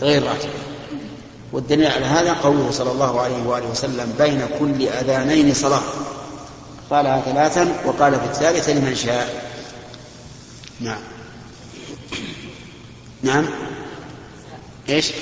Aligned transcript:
غير 0.00 0.22
راتبة 0.22 0.52
والدليل 1.52 1.86
على 1.86 2.06
هذا 2.06 2.32
قوله 2.32 2.70
صلى 2.70 2.92
الله 2.92 3.20
عليه 3.20 3.46
وآله 3.46 3.70
وسلم 3.70 4.14
بين 4.18 4.48
كل 4.58 4.88
أذانين 4.88 5.54
صلاة. 5.54 5.82
قالها 6.90 7.20
ثلاثا 7.20 7.82
وقال 7.84 8.20
في 8.20 8.26
الثالثة 8.26 8.72
لمن 8.72 8.94
شاء. 8.94 9.50
نعم. 10.80 11.00
نعم. 13.22 13.46
إيش؟ 14.88 15.12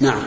نعم 0.00 0.22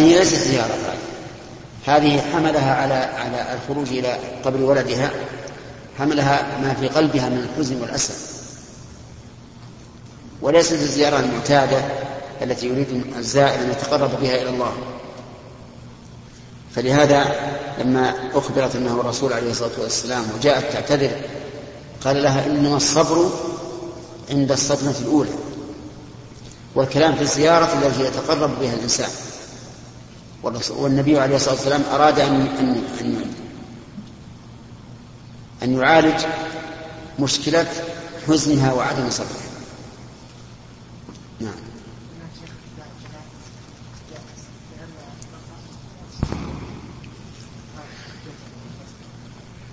هذه 0.00 0.18
ليست 0.18 0.34
زيارة 0.34 0.94
هذه 1.86 2.20
حملها 2.32 2.74
على 2.74 2.94
على 2.94 3.54
الخروج 3.54 3.88
إلى 3.88 4.18
قبر 4.44 4.62
ولدها 4.62 5.10
حملها 5.98 6.58
ما 6.62 6.74
في 6.74 6.88
قلبها 6.88 7.28
من 7.28 7.38
الحزن 7.38 7.80
والأسى. 7.80 8.12
وليست 10.42 10.72
الزيارة 10.72 11.20
المعتادة 11.20 11.82
التي 12.42 12.66
يريد 12.66 13.04
الزائر 13.18 13.60
أن 13.60 13.70
يتقرب 13.70 14.10
بها 14.20 14.42
إلى 14.42 14.50
الله. 14.50 14.72
فلهذا 16.74 17.24
لما 17.78 18.14
أخبرت 18.34 18.76
أنه 18.76 19.00
الرسول 19.00 19.32
عليه 19.32 19.50
الصلاة 19.50 19.80
والسلام 19.82 20.24
وجاءت 20.36 20.72
تعتذر 20.72 21.10
قال 22.04 22.22
لها 22.22 22.46
إنما 22.46 22.76
الصبر 22.76 23.30
عند 24.30 24.52
الصدمة 24.52 24.94
الأولى. 25.00 25.30
والكلام 26.74 27.14
في 27.14 27.22
الزيارة 27.22 27.78
التي 27.82 28.04
يتقرب 28.04 28.60
بها 28.60 28.74
الإنسان. 28.74 29.10
والنبي 30.42 31.18
عليه 31.18 31.36
الصلاة 31.36 31.54
والسلام 31.54 31.82
أراد 31.92 32.20
أن 32.20 32.46
أن 32.60 32.84
أن, 33.00 33.32
أن 35.62 35.78
يعالج 35.78 36.24
مشكلة 37.18 37.66
حزنها 38.28 38.72
وعدم 38.72 39.10
صبرها. 39.10 39.50
نعم. 41.40 41.54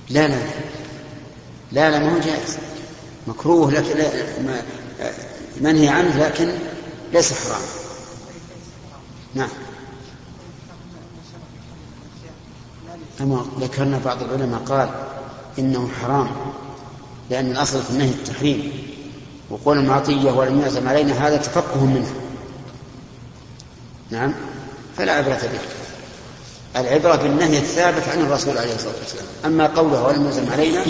لا 0.10 0.28
لا 0.28 0.36
لا. 1.72 1.92
لا 1.92 2.00
ما 2.00 2.16
هو 2.16 2.20
جائز. 2.20 2.58
مكروه 3.28 3.72
لكن 3.72 4.04
منهي 5.62 5.90
عنه 5.90 6.18
لكن 6.18 6.52
ليس 7.14 7.34
حرام. 7.34 7.62
نعم. 9.36 9.50
أما 13.22 13.46
ذكرنا 13.60 14.00
بعض 14.06 14.18
العلماء 14.24 14.60
قال 14.60 14.90
إنه 15.60 15.90
حرام 16.02 16.28
لأن 17.30 17.52
الأصل 17.52 17.82
في 17.82 17.90
النهي 17.90 18.10
التحريم 18.10 18.72
وقول 19.50 19.78
المعطية 19.78 20.32
ولم 20.32 20.62
يعزم 20.62 20.90
علينا 20.90 21.28
هذا 21.28 21.38
تفقه 21.38 21.86
منه. 21.86 22.14
نعم؟ 24.10 24.34
فلا 24.98 25.12
عبرة 25.12 25.42
به. 25.42 25.60
العبرة 26.82 27.16
بالنهي 27.16 27.58
الثابت 27.58 28.04
عن 28.08 28.22
الرسول 28.22 28.58
عليه 28.58 28.76
الصلاة 28.76 28.94
والسلام. 29.00 29.26
أما 29.46 29.68
قوله 29.68 30.04
ولم 30.04 30.26
يعزم 30.26 30.52
علينا 30.52 30.84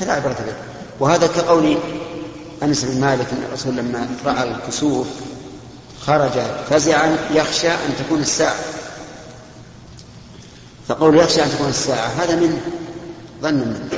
فلا 0.00 0.12
عبرة 0.12 0.36
به. 0.46 0.54
وهذا 1.00 1.26
كقول 1.26 1.78
أنس 2.62 2.84
بن 2.84 3.00
مالك 3.00 3.26
أن 3.32 3.42
الرسول 3.48 3.76
لما 3.76 4.08
رأى 4.24 4.42
الكسوف 4.42 5.06
خرج 6.00 6.40
فزعا 6.70 7.16
يخشى 7.34 7.70
أن 7.70 7.94
تكون 7.98 8.20
الساعة. 8.20 8.56
فقول 10.88 11.18
يخشى 11.18 11.42
أن 11.42 11.50
تكون 11.50 11.68
الساعة 11.68 12.06
هذا 12.06 12.36
من 12.36 12.60
ظن 13.42 13.54
منه 13.54 13.88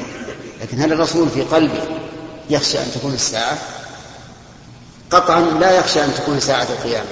لكن 0.60 0.80
هل 0.80 0.92
الرسول 0.92 1.28
في 1.28 1.42
قلبه 1.42 1.82
يخشى 2.50 2.78
أن 2.78 2.90
تكون 2.94 3.14
الساعة؟ 3.14 3.58
قطعا 5.10 5.40
لا 5.40 5.78
يخشى 5.78 6.04
أن 6.04 6.14
تكون 6.14 6.40
ساعة 6.40 6.62
القيامة 6.62 7.08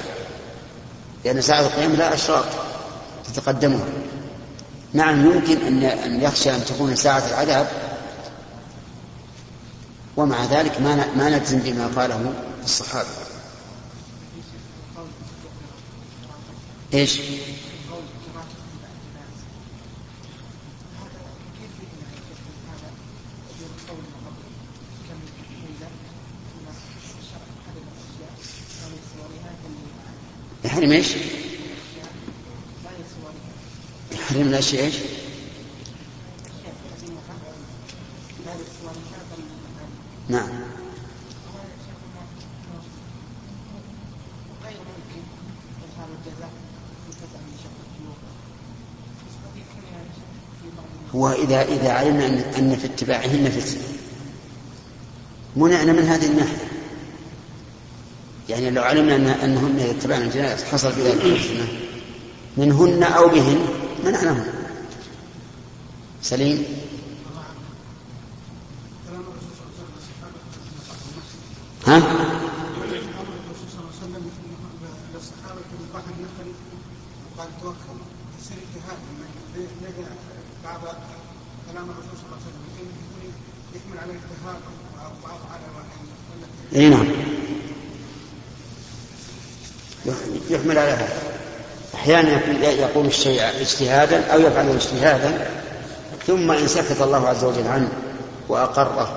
لأن 1.24 1.40
ساعة 1.40 1.60
القيامة 1.60 1.94
لا 1.94 2.14
أشراط 2.14 2.44
تتقدمها. 3.24 3.86
نعم 4.92 5.26
يمكن 5.32 5.66
أن 5.66 5.82
أن 5.82 6.20
يخشى 6.20 6.54
أن 6.54 6.64
تكون 6.64 6.96
ساعة 6.96 7.28
العذاب. 7.28 7.68
ومع 10.16 10.44
ذلك 10.44 10.80
ما 10.80 11.06
ما 11.16 11.30
نجزم 11.30 11.58
بما 11.58 11.90
قاله 11.96 12.32
الصحابة. 12.64 13.08
إيش؟ 16.94 17.20
يحرم 30.86 30.92
إيش؟ 30.92 31.16
يحرم 34.12 34.48
الاشياء 34.48 34.84
إيش؟ 34.84 34.94
نعم 40.28 40.48
هو 51.14 51.28
إذا 51.28 51.62
إذا 51.62 51.92
علمنا 51.92 52.58
أن 52.58 52.76
في 52.76 52.86
اتباعهن 52.86 53.50
فتنة 53.50 53.82
منعنا 55.56 55.92
من 55.92 56.02
هذه 56.02 56.26
الناحية 56.26 56.65
يعني 58.56 58.70
لو 58.70 58.82
علمنا 58.82 59.16
أن 59.16 59.26
أنهن 59.26 59.78
يتبعن 59.78 60.22
الجنائز 60.22 60.64
حصل 60.64 60.92
بذلك 60.92 61.24
الفتنة 61.24 61.68
منهن 62.56 63.02
أو 63.02 63.28
بهن 63.28 63.66
منعناهن. 64.04 64.52
سليم 66.22 66.64
ها؟ 71.86 72.02
قال 77.38 77.48
توكل 77.62 77.98
يصير 78.40 78.56
اجتهاد 78.56 78.98
بعض 80.64 80.80
كلام 81.72 81.84
الرسول 81.90 82.16
صلى 82.16 82.26
الله 82.26 82.38
عليه 82.40 82.46
وسلم 82.46 83.32
يحمل 83.74 83.98
على 83.98 84.10
الاجتهاد 84.10 84.60
أو 85.04 85.10
بعض 85.28 85.40
على 85.52 86.82
اي 86.82 86.88
نعم 86.88 87.06
يحمل 90.50 90.78
على 90.78 90.90
هذا 90.90 91.38
أحيانا 92.06 92.40
يقول 92.62 93.06
الشيء 93.06 93.42
اجتهادا 93.60 94.26
أو 94.26 94.40
يفعله 94.40 94.74
اجتهادا 94.74 95.48
ثم 96.26 96.50
إن 96.50 96.66
سكت 96.66 97.02
الله 97.02 97.28
عز 97.28 97.44
وجل 97.44 97.66
عنه 97.66 97.88
وأقره 98.48 99.08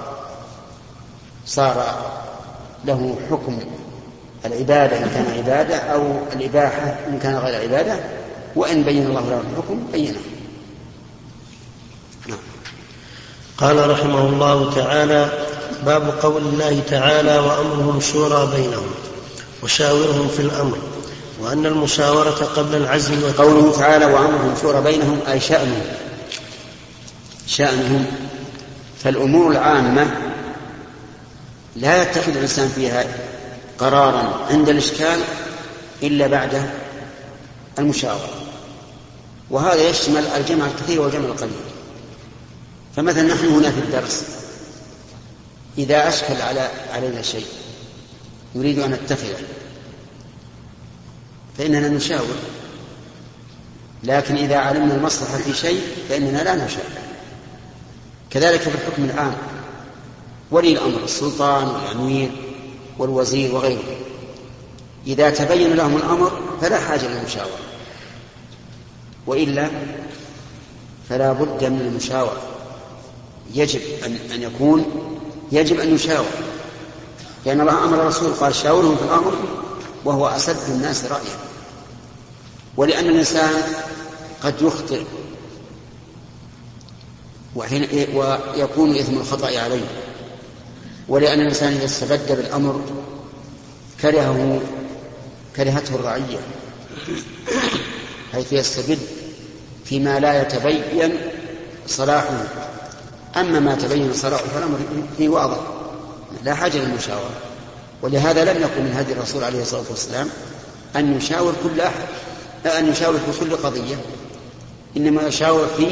صار 1.45 1.85
له 2.85 3.15
حكم 3.31 3.59
العبادة 4.45 4.97
إن 4.97 5.09
كان 5.09 5.37
عبادة 5.37 5.77
أو 5.77 6.01
الإباحة 6.35 6.95
إن 7.07 7.19
كان 7.19 7.35
غير 7.35 7.61
عبادة 7.61 7.99
وإن 8.55 8.83
بين 8.83 9.05
الله 9.07 9.21
له 9.21 9.41
الحكم 9.51 9.87
بينه 9.91 10.19
نعم. 12.27 12.39
قال 13.57 13.89
رحمه 13.89 14.21
الله 14.21 14.73
تعالى 14.75 15.29
باب 15.85 16.13
قول 16.21 16.41
الله 16.41 16.81
تعالى 16.89 17.39
وأمرهم 17.39 17.99
شورى 17.99 18.49
بينهم 18.55 18.91
وشاورهم 19.63 20.27
في 20.27 20.39
الأمر 20.39 20.77
وأن 21.39 21.65
المشاورة 21.65 22.29
قبل 22.29 22.75
العزم 22.75 23.31
قوله 23.31 23.77
تعالى 23.77 24.05
وأمرهم 24.05 24.55
شورى 24.61 24.81
بينهم 24.81 25.19
أي 25.31 25.39
شأنهم. 25.39 25.85
شأنهم. 27.47 28.05
فالأمور 29.03 29.51
العامة 29.51 30.07
لا 31.75 32.01
يتخذ 32.01 32.31
الإنسان 32.31 32.69
فيها 32.69 33.05
قرارا 33.77 34.47
عند 34.49 34.69
الإشكال 34.69 35.19
إلا 36.03 36.27
بعد 36.27 36.69
المشاورة. 37.79 38.29
وهذا 39.49 39.89
يشمل 39.89 40.25
الجمع 40.27 40.65
الكثير 40.65 41.01
والجمع 41.01 41.25
القليل. 41.25 41.51
فمثلا 42.95 43.33
نحن 43.33 43.45
هنا 43.45 43.71
في 43.71 43.79
الدرس 43.79 44.23
إذا 45.77 46.07
أشكل 46.07 46.41
على 46.41 46.69
علينا 46.93 47.21
شيء 47.21 47.45
نريد 48.55 48.79
أن 48.79 48.91
نتخذه 48.91 49.37
فإننا 51.59 51.89
نشاور. 51.89 52.35
لكن 54.03 54.35
إذا 54.35 54.57
علمنا 54.57 54.95
المصلحة 54.95 55.37
في 55.37 55.53
شيء 55.53 55.81
فإننا 56.09 56.43
لا 56.43 56.65
نشاء 56.65 56.85
كذلك 58.29 58.59
في 58.59 58.67
الحكم 58.67 59.03
العام. 59.03 59.33
ولي 60.51 60.71
الأمر 60.71 61.03
السلطان 61.03 61.67
والأمير 61.67 62.31
والوزير 62.97 63.55
وغيره. 63.55 63.97
إذا 65.07 65.29
تبين 65.29 65.73
لهم 65.73 65.97
الأمر 65.97 66.31
فلا 66.61 66.79
حاجة 66.79 67.07
للمشاورة. 67.07 67.59
وإلا 69.27 69.69
فلا 71.09 71.33
بد 71.33 71.63
من 71.63 71.81
المشاورة. 71.81 72.41
يجب 73.53 73.81
أن 74.05 74.17
أن 74.33 74.41
يكون 74.41 74.85
يجب 75.51 75.79
أن 75.79 75.95
يشاور. 75.95 76.25
لأن 77.45 77.61
الله 77.61 77.83
أمر 77.83 78.01
الرسول 78.01 78.33
قال 78.33 78.55
شاورهم 78.55 78.95
في 78.95 79.03
الأمر 79.03 79.33
وهو 80.05 80.27
أسد 80.27 80.69
الناس 80.69 81.05
رأيا. 81.05 81.48
ولأن 82.79 83.05
الإنسان 83.05 83.53
قد 84.43 84.61
يخطئ 84.61 85.01
وحين 87.55 87.87
ويكون 88.15 88.95
إثم 88.95 89.17
الخطأ 89.17 89.59
عليه. 89.59 89.85
ولأن 91.07 91.39
الإنسان 91.39 91.73
إذا 91.73 91.85
استبد 91.85 92.31
بالأمر 92.31 92.81
كرهه 94.01 94.61
كرهته 95.55 95.95
الرعية 95.95 96.39
حيث 98.33 98.53
يستبد 98.53 98.99
فيما 99.85 100.19
لا 100.19 100.41
يتبين 100.41 101.17
صلاحه. 101.87 102.43
أما 103.35 103.59
ما 103.59 103.75
تبين 103.75 104.13
صلاحه 104.13 104.43
فالأمر 104.43 104.79
فيه 105.17 105.29
واضح 105.29 105.59
لا 106.43 106.55
حاجة 106.55 106.77
للمشاورة 106.77 107.31
ولهذا 108.01 108.53
لم 108.53 108.63
يكن 108.63 108.83
من 108.83 108.93
هدي 108.93 109.13
الرسول 109.13 109.43
عليه 109.43 109.61
الصلاة 109.61 109.85
والسلام 109.89 110.29
أن 110.95 111.17
يشاور 111.17 111.53
كل 111.63 111.81
أحد. 111.81 112.28
أن 112.65 112.91
يشاور 112.91 113.19
في 113.19 113.39
كل 113.39 113.55
قضية. 113.55 113.95
إنما 114.97 115.21
يشاور 115.27 115.67
في 115.77 115.87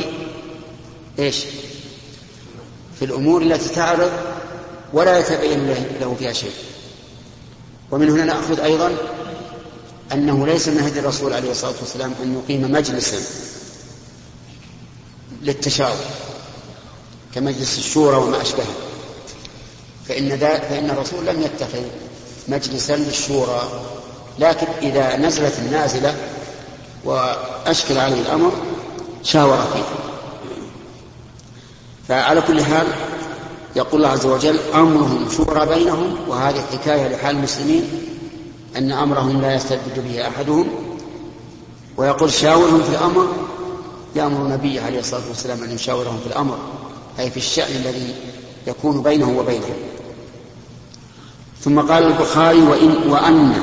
إيش؟ 1.20 1.44
في 3.00 3.06
الأمور 3.06 3.42
التي 3.42 3.70
تعرض 3.70 4.12
ولا 4.94 5.20
يتبين 5.20 5.68
له 6.02 6.16
فيها 6.20 6.34
شيء. 6.34 6.52
ومن 7.92 8.10
هنا 8.10 8.26
نأخذ 8.26 8.60
أيضا 8.60 8.92
أنه 10.14 10.48
ليس 10.48 10.68
من 10.68 10.80
هدي 10.80 11.00
الرسول 11.00 11.34
عليه 11.34 11.52
الصلاة 11.52 11.74
والسلام 11.80 12.14
أن 12.24 12.42
يقيم 12.44 12.72
مجلسا 12.72 13.18
للتشاور 15.42 15.98
كمجلس 17.36 17.78
الشورى 17.78 18.18
وما 18.18 18.42
أشبهه. 18.42 18.76
فإن, 20.08 20.38
فإن 20.40 20.90
الرسول 20.90 21.26
لم 21.26 21.42
يتخذ 21.42 21.82
مجلسا 22.48 22.96
للشورى 22.96 23.82
لكن 24.40 24.68
إذا 24.82 25.18
نزلت 25.18 25.60
النازلة 25.60 26.16
وأشكل 27.08 27.98
عليه 27.98 28.22
الأمر 28.22 28.52
شاور 29.24 29.58
فيه. 29.58 29.84
فعلى 32.08 32.42
كل 32.42 32.64
حال 32.64 32.88
يقول 33.76 33.96
الله 34.02 34.14
عز 34.14 34.26
وجل 34.26 34.60
أمرهم 34.76 35.28
شورى 35.38 35.66
بينهم 35.66 36.16
وهذه 36.28 36.62
حكاية 36.72 37.08
لحال 37.08 37.36
المسلمين 37.36 37.84
أن 38.78 38.92
أمرهم 38.92 39.42
لا 39.42 39.56
يستبد 39.56 40.00
به 40.08 40.28
أحدهم. 40.28 40.68
ويقول 41.98 42.34
شاورهم 42.34 42.84
في 42.84 42.90
الأمر 42.90 43.28
يأمر 44.16 44.42
النبي 44.42 44.80
عليه 44.80 45.00
الصلاة 45.00 45.28
والسلام 45.28 45.64
أن 45.64 45.72
يشاورهم 45.72 46.20
في 46.20 46.28
الأمر 46.28 46.58
أي 47.20 47.32
في 47.32 47.38
الشأن 47.38 47.76
الذي 47.76 48.16
يكون 48.68 49.02
بينه 49.02 49.40
وبينهم 49.40 49.76
ثم 51.62 51.80
قال 51.80 52.04
البخاري 52.04 52.62
وإن 52.62 53.10
وأن 53.10 53.54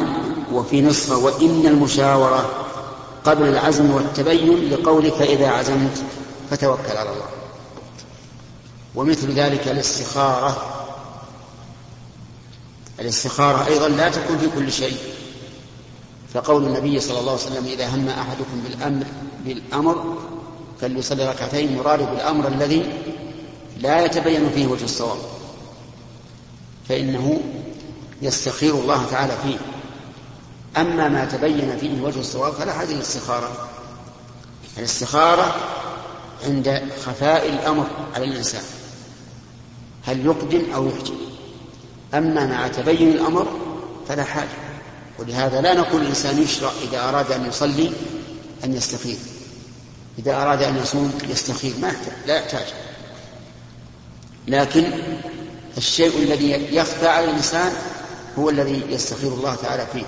وفي 0.53 0.83
نصف 0.83 1.13
وإن 1.13 1.67
المشاورة 1.67 2.64
قبل 3.25 3.49
العزم 3.49 3.91
والتبين 3.91 4.71
لقولك 4.71 5.23
إذا 5.23 5.49
عزمت 5.49 6.03
فتوكل 6.51 6.97
على 6.97 7.11
الله. 7.11 7.29
ومثل 8.95 9.33
ذلك 9.33 9.69
الاستخارة. 9.69 10.71
الاستخارة 13.01 13.67
أيضا 13.67 13.89
لا 13.89 14.09
تكون 14.09 14.39
في 14.39 14.49
كل 14.57 14.73
شيء. 14.73 14.97
فقول 16.35 16.65
النبي 16.65 17.01
صلى 17.01 17.21
الله 17.21 17.33
عليه 17.33 17.43
وسلم 17.43 17.67
إذا 17.67 17.89
هم 17.89 18.09
أحدكم 18.09 18.61
بالأمر 18.65 19.07
بالأمر 19.45 20.19
فليصلي 20.81 21.29
ركعتين 21.29 21.77
مراد 21.77 22.11
بالأمر 22.11 22.49
الذي 22.49 22.93
لا 23.81 24.05
يتبين 24.05 24.51
فيه 24.51 24.67
وجه 24.67 24.85
الصواب. 24.85 25.19
فإنه 26.89 27.41
يستخير 28.23 28.75
الله 28.75 29.07
تعالى 29.11 29.33
فيه. 29.43 29.74
أما 30.77 31.09
ما 31.09 31.25
تبين 31.25 31.77
فيه 31.79 32.03
وجه 32.03 32.21
الصواب 32.21 32.53
فلا 32.53 32.73
حاجة 32.73 32.93
للاستخارة 32.93 33.69
الاستخارة 34.79 35.55
عند 36.45 36.83
خفاء 37.07 37.49
الأمر 37.49 37.87
على 38.15 38.25
الإنسان. 38.25 38.63
هل 40.05 40.27
يقدم 40.27 40.73
أو 40.75 40.89
يحجم 40.89 41.17
أما 42.15 42.47
مع 42.47 42.69
تبين 42.69 43.09
الأمر 43.09 43.47
فلا 44.09 44.25
حاجة. 44.25 44.49
ولهذا 45.19 45.61
لا 45.61 45.75
نقول 45.75 46.03
الإنسان 46.03 46.43
يشرع 46.43 46.71
إذا 46.89 47.09
أراد 47.09 47.33
أن 47.33 47.47
يصلي 47.47 47.93
أن 48.65 48.75
يستخير 48.75 49.17
إذا 50.19 50.43
أراد 50.43 50.63
أن 50.63 50.77
يصوم 50.77 51.19
يستخير 51.29 51.73
ما 51.81 51.89
يحتاج 51.89 52.15
لا 52.27 52.37
يحتاج. 52.37 52.67
لكن 54.49 54.93
الشيء 55.77 56.19
الذي 56.19 56.77
يخفى 56.77 57.09
على 57.09 57.25
الإنسان 57.25 57.73
هو 58.39 58.51
الذي 58.51 58.83
يستخير 58.89 59.33
الله 59.33 59.55
تعالى 59.55 59.87
فيه. 59.93 60.05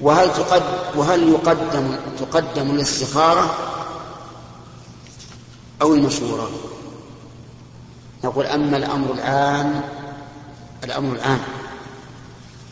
وهل 0.00 0.32
تقد 0.32 0.62
وهل 0.96 1.28
يقدم 1.28 1.96
تقدم 2.18 2.70
الاستخارة 2.70 3.56
أو 5.82 5.94
المشورة؟ 5.94 6.50
نقول 8.24 8.46
أما 8.46 8.76
الأمر 8.76 9.12
العام 9.14 9.82
الأمر 10.84 11.16
العام 11.16 11.40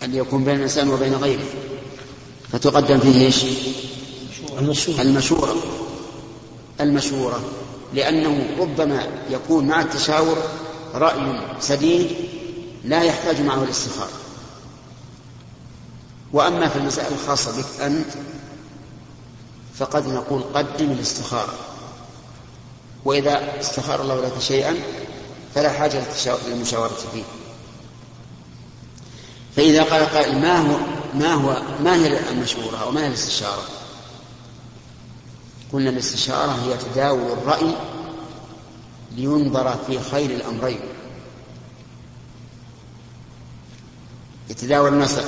أن 0.03 0.15
يكون 0.15 0.45
بين 0.45 0.57
الإنسان 0.57 0.91
وبين 0.91 1.15
غيره. 1.15 1.45
فتقدم 2.53 2.99
فيه 2.99 3.27
إيش؟ 3.27 3.45
المشورة. 4.59 5.03
المشورة. 5.03 5.57
المشورة. 6.81 7.41
لأنه 7.95 8.47
ربما 8.59 9.07
يكون 9.31 9.67
مع 9.67 9.81
التشاور 9.81 10.37
رأي 10.95 11.41
سديد 11.61 12.17
لا 12.85 13.03
يحتاج 13.03 13.41
معه 13.41 13.63
الاستخارة. 13.63 14.22
وأما 16.33 16.69
في 16.69 16.77
المسائل 16.77 17.13
الخاصة 17.13 17.59
بك 17.59 17.81
أنت 17.81 18.07
فقد 19.75 20.07
نقول 20.07 20.43
قدم 20.55 20.91
الاستخارة. 20.91 21.55
وإذا 23.05 23.61
استخار 23.61 24.03
الله 24.03 24.21
لك 24.21 24.39
شيئا 24.39 24.77
فلا 25.55 25.73
حاجة 25.73 26.03
للمشاورة 26.49 26.97
فيه. 27.13 27.25
فإذا 29.57 29.83
قال 29.83 30.07
قائل 30.07 30.39
ما 30.39 30.59
هو 30.59 30.77
ما 31.15 31.35
هو 31.35 31.63
ما 31.85 31.95
هي 31.95 32.31
المشورة 32.31 32.77
أو 32.77 32.91
ما 32.91 33.03
هي 33.03 33.07
الاستشارة؟ 33.07 33.63
قلنا 35.73 35.91
الاستشارة 35.91 36.51
هي 36.53 36.77
تداول 36.77 37.33
الرأي 37.33 37.75
لينظر 39.17 39.77
في 39.87 40.01
خير 40.01 40.31
الأمرين. 40.31 40.81
يتداول 44.53 44.93
الناس 44.93 45.21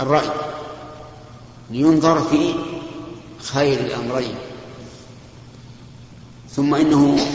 الرأي 0.00 0.30
لينظر 1.70 2.20
في 2.20 2.54
خير 3.38 3.80
الأمرين. 3.80 4.34
ثم 6.50 6.74
إنه 6.74 7.26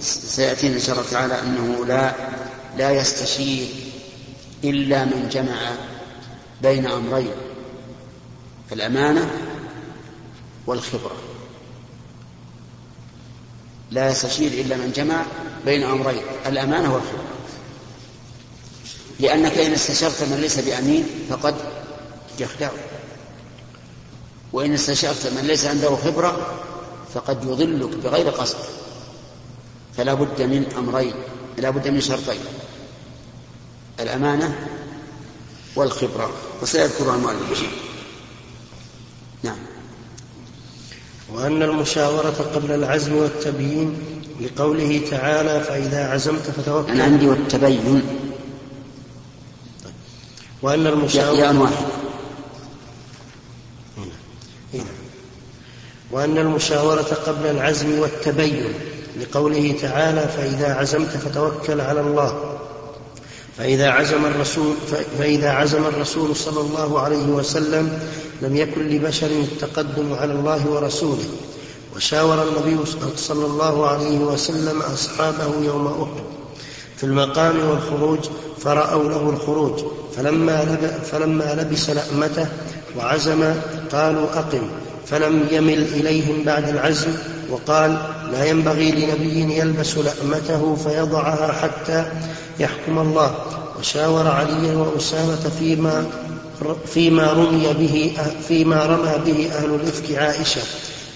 سيأتينا 0.00 0.74
إن 0.74 0.80
شاء 0.80 0.98
الله 0.98 1.10
تعالى 1.10 1.42
أنه 1.42 1.86
لا 1.86 2.14
لا 2.78 2.90
يستشير 2.90 3.68
إلا 4.64 5.04
من 5.04 5.28
جمع 5.32 5.72
بين 6.62 6.86
أمرين 6.86 7.32
الأمانة 8.72 9.30
والخبرة. 10.66 11.16
لا 13.90 14.10
يستشير 14.10 14.52
إلا 14.52 14.76
من 14.76 14.92
جمع 14.92 15.22
بين 15.64 15.82
أمرين 15.82 16.22
الأمانة 16.46 16.94
والخبرة. 16.94 17.29
لأنك 19.20 19.58
إن 19.58 19.72
استشرت 19.72 20.22
من 20.22 20.38
ليس 20.40 20.58
بأمين 20.58 21.06
فقد 21.30 21.54
يخدعه 22.40 22.72
وإن 24.52 24.74
استشرت 24.74 25.26
من 25.26 25.44
ليس 25.46 25.64
عنده 25.64 25.96
خبرة 25.96 26.62
فقد 27.14 27.44
يضلك 27.44 27.96
بغير 27.96 28.30
قصد. 28.30 28.56
فلا 29.96 30.14
بد 30.14 30.42
من 30.42 30.72
أمرين 30.78 31.14
لا 31.58 31.70
بد 31.70 31.88
من 31.88 32.00
شرطين 32.00 32.40
الأمانة 34.00 34.68
والخبرة. 35.76 36.30
وسيذكرها 36.62 37.14
المؤلف. 37.14 37.64
نعم. 39.42 39.58
وأن 41.32 41.62
المشاورة 41.62 42.50
قبل 42.54 42.72
العزم 42.72 43.16
والتبيين 43.16 43.98
لقوله 44.40 45.02
تعالى 45.10 45.64
فإذا 45.64 46.08
عزمت 46.08 46.42
فتوكل. 46.42 46.92
أنا 46.92 47.04
عندي 47.04 47.26
والتبين. 47.26 48.02
وأن 50.62 50.86
المشاورة 50.86 51.36
يا 51.36 51.50
واحد 51.50 51.84
وأن 56.10 56.38
المشاورة 56.38 57.16
قبل 57.26 57.46
العزم 57.46 57.98
والتبين 57.98 58.74
لقوله 59.20 59.74
تعالى 59.82 60.28
فإذا 60.36 60.74
عزمت 60.74 61.08
فتوكل 61.08 61.80
على 61.80 62.00
الله. 62.00 62.58
فإذا 63.58 63.90
عزم 63.90 64.26
الرسول 64.26 64.74
فإذا 65.18 65.50
عزم 65.50 65.84
الرسول 65.86 66.36
صلى 66.36 66.60
الله 66.60 67.00
عليه 67.00 67.26
وسلم 67.26 67.98
لم 68.42 68.56
يكن 68.56 68.88
لبشر 68.88 69.26
التقدم 69.26 70.14
على 70.14 70.32
الله 70.32 70.66
ورسوله. 70.66 71.28
وشاور 71.96 72.42
النبي 72.48 72.86
صلى 73.16 73.46
الله 73.46 73.86
عليه 73.86 74.18
وسلم 74.18 74.82
أصحابه 74.82 75.64
يوم 75.64 75.86
أحد 76.02 76.24
في 76.96 77.04
المقام 77.04 77.68
والخروج 77.68 78.18
فرأوا 78.64 79.08
له 79.08 79.30
الخروج. 79.30 79.80
فلما, 80.16 80.76
فلما 81.12 81.54
لبس 81.54 81.90
لأمته 81.90 82.46
وعزم 82.98 83.54
قالوا 83.92 84.26
أقم. 84.34 84.62
فلم 85.06 85.46
يمل 85.50 85.82
إليهم 85.82 86.44
بعد 86.44 86.68
العزم 86.68 87.10
وقال 87.50 87.98
لا 88.32 88.44
ينبغي 88.44 88.90
لنبي 88.90 89.58
يلبس 89.58 89.98
لأمته 89.98 90.76
فيضعها 90.76 91.52
حتى 91.52 92.04
يحكم 92.58 92.98
الله. 92.98 93.34
وشاور 93.78 94.26
عليا 94.28 94.74
وأسامة 94.74 95.50
فيما 95.58 96.04
فيما 96.86 97.32
رمي 97.32 97.74
به 97.78 98.12
فيما 98.48 98.86
رمى 98.86 99.32
به 99.32 99.50
أهل 99.52 99.74
الإفك 99.74 100.18
عائشة. 100.18 100.60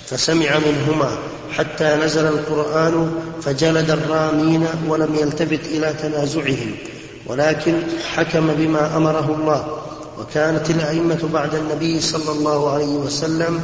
فسمع 0.07 0.59
منهما 0.59 1.17
حتى 1.53 1.97
نزل 2.05 2.27
القرآن 2.27 3.13
فجلد 3.43 3.91
الرامين 3.91 4.67
ولم 4.89 5.15
يلتفت 5.15 5.67
إلى 5.67 5.95
تنازعهم. 6.03 6.94
ولكن 7.26 7.83
حكم 8.14 8.47
بما 8.47 8.97
أمره 8.97 9.37
الله 9.38 9.78
وكانت 10.19 10.71
الأئمة 10.71 11.28
بعد 11.33 11.54
النبي 11.54 12.00
صلى 12.00 12.33
الله 12.33 12.71
عليه 12.71 12.87
وسلم 12.87 13.61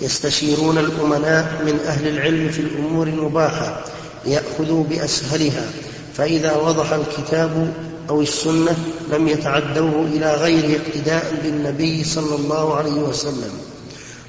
يستشيرون 0.00 0.78
الأمناء 0.78 1.62
من 1.66 1.80
أهل 1.86 2.08
العلم 2.08 2.48
في 2.48 2.60
الأمور 2.60 3.06
المباحة 3.06 3.84
ليأخذوا 4.26 4.84
بأسهلها 4.84 5.70
فإذا 6.14 6.56
وضح 6.56 6.92
الكتاب 6.92 7.74
أو 8.10 8.22
السنة 8.22 8.76
لم 9.12 9.28
يتعدوه 9.28 10.06
إلى 10.06 10.34
غيره 10.34 10.80
اقتداء 10.80 11.40
بالنبي 11.42 12.04
صلى 12.04 12.34
الله 12.34 12.74
عليه 12.74 12.92
وسلم. 12.92 13.50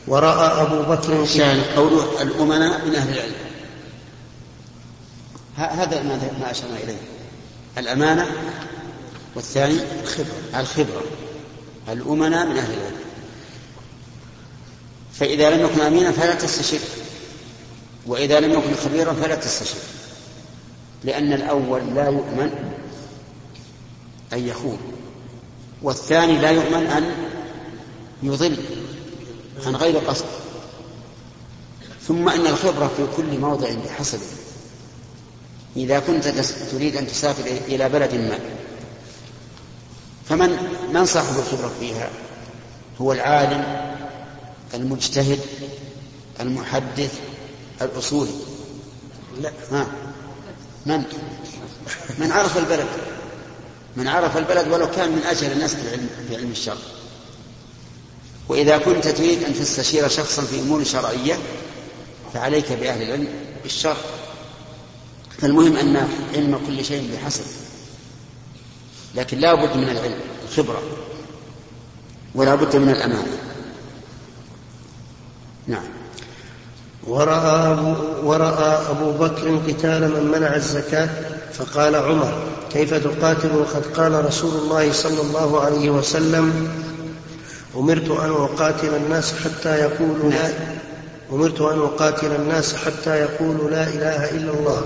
ورأى 0.08 0.62
أبو 0.62 0.82
بكر 0.82 1.26
يعني 1.36 1.62
قوله 1.76 2.22
الأمناء 2.22 2.86
من 2.86 2.96
أهل 2.96 3.14
العلم. 3.14 3.34
هذا 5.56 6.04
ما 6.40 6.52
أشرنا 6.52 6.78
إليه. 6.84 7.19
الأمانة 7.80 8.26
والثاني 9.36 9.78
الخبرة 10.04 10.60
الخبرة 10.60 11.02
الأمناء 11.90 12.46
من 12.46 12.58
أهل 12.58 12.74
العلم. 12.74 12.96
فإذا 15.14 15.50
لم 15.50 15.66
يكن 15.66 15.82
أمينا 15.82 16.12
فلا 16.12 16.36
تستشر 16.36 16.80
وإذا 18.08 18.40
لم 18.40 18.52
يكن 18.52 18.76
خبيرا 18.76 19.14
فلا 19.14 19.36
تستشر 19.36 19.78
لأن 21.04 21.34
الأول 21.34 21.96
لا 21.96 22.06
يؤمن 22.06 22.74
أن 24.34 24.48
يخون 24.48 24.80
والثاني 25.82 26.38
لا 26.38 26.50
يؤمن 26.52 26.88
أن 26.88 27.16
يضل 28.24 28.58
عن 29.66 29.76
غير 29.76 29.98
قصد. 29.98 30.26
ثم 32.08 32.30
أن 32.30 32.48
الخبرة 32.48 32.92
في 32.98 33.08
كل 33.18 33.40
موضع 33.40 33.70
بحسب 33.86 34.20
إذا 35.80 36.00
كنت 36.00 36.28
تريد 36.72 36.96
أن 36.96 37.08
تسافر 37.08 37.44
إلى 37.68 37.90
بلد 37.90 38.14
ما. 38.14 38.40
فمن 40.30 40.58
من 40.94 41.06
صاحب 41.06 41.40
الخبرة 41.40 41.72
فيها؟ 41.80 42.10
هو 43.02 43.12
العالم 43.14 43.96
المجتهد 44.74 45.40
المحدث 46.40 47.14
الأصولي. 47.82 48.32
لا. 49.42 49.52
ها. 49.72 49.88
من؟ 50.86 51.04
من 52.18 52.32
عرف 52.32 52.58
البلد. 52.58 52.88
من 53.96 54.08
عرف 54.08 54.38
البلد 54.38 54.68
ولو 54.68 54.92
كان 54.92 55.12
من 55.12 55.24
أجهل 55.24 55.52
الناس 55.52 55.76
في 55.76 55.92
علم, 55.92 56.10
في 56.30 56.36
علم 56.36 56.52
الشرع. 56.52 56.78
وإذا 58.50 58.78
كنت 58.78 59.08
تريد 59.08 59.44
أن 59.44 59.54
تستشير 59.54 60.08
شخصا 60.08 60.42
في 60.42 60.60
أمور 60.60 60.84
شرعية 60.84 61.38
فعليك 62.34 62.72
بأهل 62.72 63.02
العلم 63.02 63.28
بالشرع. 63.64 63.98
فالمهم 65.42 65.76
أن 65.78 66.08
علم 66.34 66.60
كل 66.68 66.86
شيء 66.86 67.12
بحسب. 67.14 67.44
لكن 69.16 69.38
لا 69.38 69.54
بد 69.54 69.78
من 69.78 69.90
العلم 69.90 70.20
الخبرة 70.44 70.82
ولا 72.36 72.56
بد 72.56 72.76
من 72.76 72.90
الأمانة. 72.90 73.38
نعم. 75.68 76.00
ورأى 77.08 77.72
أبو, 77.72 77.96
ورأى 78.30 78.90
أبو 78.90 79.12
بكر 79.12 79.58
قتال 79.68 80.02
من 80.02 80.32
منع 80.32 80.56
الزكاة 80.56 81.10
فقال 81.54 81.96
عمر 81.96 82.34
كيف 82.74 82.94
تقاتل 82.94 83.56
وقد 83.56 83.86
قال 83.86 84.26
رسول 84.26 84.52
الله 84.56 84.92
صلى 84.92 85.22
الله 85.22 85.62
عليه 85.62 85.90
وسلم 85.90 86.70
أمرت 87.76 88.10
أن 88.10 88.30
أقاتل 88.32 88.96
الناس 88.96 89.34
حتى 89.34 89.70
يقولوا 89.70 90.32
لا 90.32 90.50
أمرت 91.32 91.62
أن 91.62 91.80
أقاتل 91.80 92.36
الناس 92.36 92.76
حتى 92.76 93.10
يقولوا 93.10 93.70
لا 93.70 93.84
إله 93.88 94.30
إلا 94.30 94.54
الله 94.54 94.84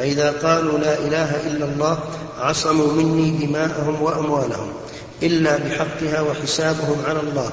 فإذا 0.00 0.30
قالوا 0.30 0.78
لا 0.78 0.98
إله 0.98 1.46
إلا 1.46 1.64
الله 1.64 1.98
عصموا 2.38 2.92
مني 2.92 3.46
دماءهم 3.46 4.02
وأموالهم 4.02 4.68
إلا 5.22 5.56
بحقها 5.56 6.20
وحسابهم 6.20 6.96
على 7.08 7.20
الله. 7.20 7.50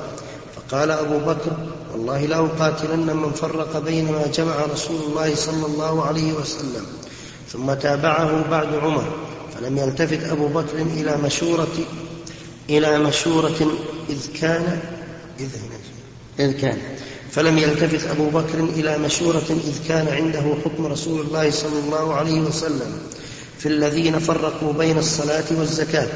فقال 0.56 0.92
أبو 0.92 1.18
بكر 1.20 1.51
والله 1.94 2.25
لأقاتلن 2.25 3.16
من 3.16 3.32
فرق 3.32 3.80
بين 3.80 4.12
ما 4.12 4.27
جمع 4.34 4.56
رسول 4.74 5.01
الله 5.10 5.36
صلى 5.36 5.66
الله 5.66 6.06
عليه 6.06 6.34
وسلم 6.34 6.86
ثم 7.51 7.74
تابعه 7.74 8.50
بعد 8.51 8.75
عمر 8.75 9.04
فلم 9.56 9.77
يلتفت 9.77 10.24
أبو 10.32 10.48
بكر 10.48 10.77
إلى 10.77 11.18
مشورة 11.24 11.77
إلى 12.70 13.00
مشورة 13.00 13.72
إذ 14.10 14.27
كان 14.42 14.80
إذ, 15.39 15.50
إذ 16.39 16.62
كان. 16.62 16.97
فلم 17.38 17.58
يلتفت 17.58 18.08
أبو 18.10 18.29
بكر 18.29 18.60
إلى 18.60 18.98
مشورة 18.98 19.44
إذ 19.50 19.88
كان 19.88 20.08
عنده 20.08 20.56
حكم 20.65 20.86
رسول 20.86 21.22
الله 21.22 21.51
صلى 21.51 21.79
الله 21.86 22.13
عليه 22.13 22.39
وسلم 22.41 23.00
في 23.60 23.65
الذين 23.65 24.20
فرقوا 24.20 24.74
بين 24.74 24.98
الصلاة 24.98 25.44
والزكاة 25.51 26.08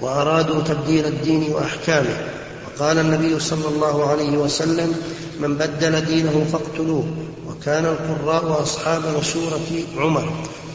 وأرادوا 0.00 0.62
تبديل 0.62 1.06
الدين 1.06 1.52
وأحكامه. 1.52 2.26
وقال 2.66 2.98
النبي 2.98 3.40
صلى 3.40 3.68
الله 3.68 4.10
عليه 4.10 4.38
وسلم 4.38 4.94
من 5.40 5.54
بدل 5.54 6.04
دينه 6.04 6.46
فاقتلوه. 6.52 7.06
وكان 7.48 7.84
القراء 7.84 8.44
وأصحاب 8.44 9.02
مشورة 9.18 9.68
عمر 9.96 10.32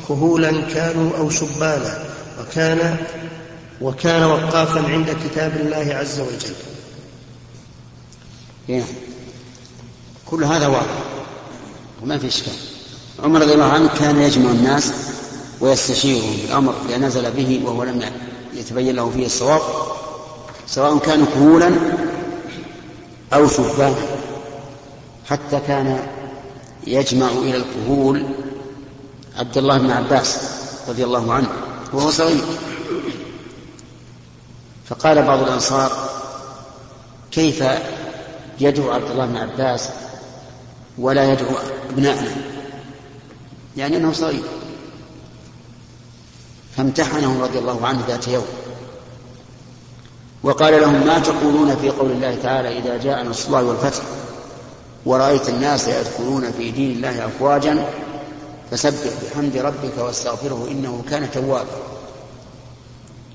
كهولا 0.08 0.62
كانوا 0.62 1.18
أو 1.18 1.30
شبانا. 1.30 2.04
وكان 2.42 2.98
وكان 3.82 4.24
وقافا 4.24 4.82
عند 4.82 5.16
كتاب 5.26 5.52
الله 5.62 5.96
عز 5.96 6.20
وجل. 6.20 6.56
yeah. 8.68 9.11
كل 10.32 10.44
هذا 10.44 10.68
واضح 10.68 11.04
وما 12.04 12.18
في 12.18 12.28
إشكال. 12.28 12.54
عمر 13.24 13.42
رضي 13.42 13.54
الله 13.54 13.66
عنه 13.66 13.90
كان 14.00 14.22
يجمع 14.22 14.52
الناس 14.52 14.94
ويستشيرهم 15.60 16.36
بالأمر 16.42 16.74
إذا 16.90 16.98
نزل 16.98 17.32
به 17.32 17.62
وهو 17.66 17.84
لم 17.84 18.12
يتبين 18.54 18.96
له 18.96 19.10
فيه 19.10 19.26
الصواب 19.26 19.62
سواء 20.68 20.98
كانوا 20.98 21.26
كهولا 21.26 21.72
أو 23.34 23.48
شبانا 23.48 23.96
حتى 25.26 25.60
كان 25.68 26.08
يجمع 26.88 27.28
إلى 27.28 27.58
الكهول 27.58 28.26
عبد 29.38 29.58
الله 29.58 29.78
بن 29.78 29.92
عباس 29.92 30.38
رضي 30.90 31.04
الله 31.04 31.34
عنه 31.34 31.48
وهو 31.94 32.12
صغير. 32.12 32.44
فقال 34.86 35.24
بعض 35.24 35.40
الأنصار 35.40 35.92
كيف 37.32 37.64
يدعو 38.60 38.92
عبد 38.92 39.12
الله 39.12 39.26
بن 39.26 39.38
عباس 39.38 39.90
ولا 41.02 41.34
يدعو 41.34 41.56
ابناءنا 41.90 42.32
يعني 43.78 43.98
إنه 43.98 44.14
صغير. 44.14 44.44
فامتحنه 46.78 47.44
رضي 47.44 47.60
الله 47.60 47.88
عنه 47.88 48.06
ذات 48.08 48.28
يوم. 48.28 48.46
وقال 50.44 50.82
لهم 50.82 51.08
ما 51.08 51.20
تقولون 51.20 51.76
في 51.76 51.90
قول 51.90 52.12
الله 52.12 52.36
تعالى 52.44 52.78
إذا 52.80 52.98
جاء 52.98 53.24
نصر 53.24 53.48
الله 53.48 53.64
والفتح 53.64 54.04
ورأيت 55.06 55.50
الناس 55.50 55.88
يدخلون 55.88 56.52
في 56.52 56.72
دين 56.72 56.92
الله 56.92 57.26
افواجا 57.26 57.90
فسبح 58.72 59.12
بحمد 59.24 59.58
ربك 59.58 59.98
واستغفره 59.98 60.68
إنه 60.72 61.04
كان 61.10 61.32
توابا. 61.32 61.78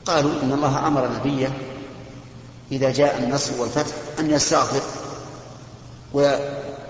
قالوا 0.07 0.43
إن 0.43 0.53
الله 0.53 0.87
أمر 0.87 1.09
نبيه 1.19 1.53
إذا 2.73 2.91
جاء 2.91 3.19
النصر 3.19 3.61
والفتح 3.61 3.95
أن 4.19 4.31
يستغفر. 4.31 4.81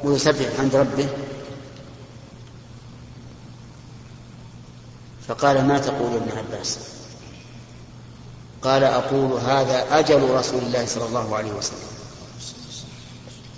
ويسبح 0.04 0.46
بحمد 0.54 0.76
ربه. 0.76 1.08
فقال 5.28 5.66
ما 5.66 5.78
تقول 5.78 6.14
ابن 6.14 6.38
عباس؟ 6.38 6.78
قال 8.62 8.84
أقول 8.84 9.32
هذا 9.32 9.98
أجل 9.98 10.30
رسول 10.30 10.62
الله 10.62 10.86
صلى 10.86 11.06
الله 11.06 11.36
عليه 11.36 11.52
وسلم. 11.52 11.78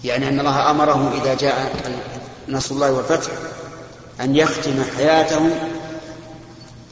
يعني 0.05 0.29
أن 0.29 0.41
الله 0.41 0.71
أمره 0.71 1.23
إذا 1.23 1.35
جاء 1.35 1.73
نصر 2.49 2.75
الله 2.75 2.93
والفتح 2.93 3.33
أن 4.21 4.37
يختم 4.37 4.85
حياته 4.97 5.51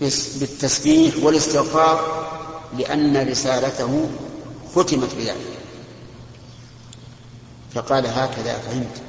بالتسبيح 0.00 1.14
والاستغفار 1.22 2.26
لأن 2.78 3.28
رسالته 3.30 4.10
ختمت 4.74 5.14
بذلك. 5.14 5.56
فقال 7.74 8.06
هكذا 8.06 8.58
فهمت. 8.58 9.02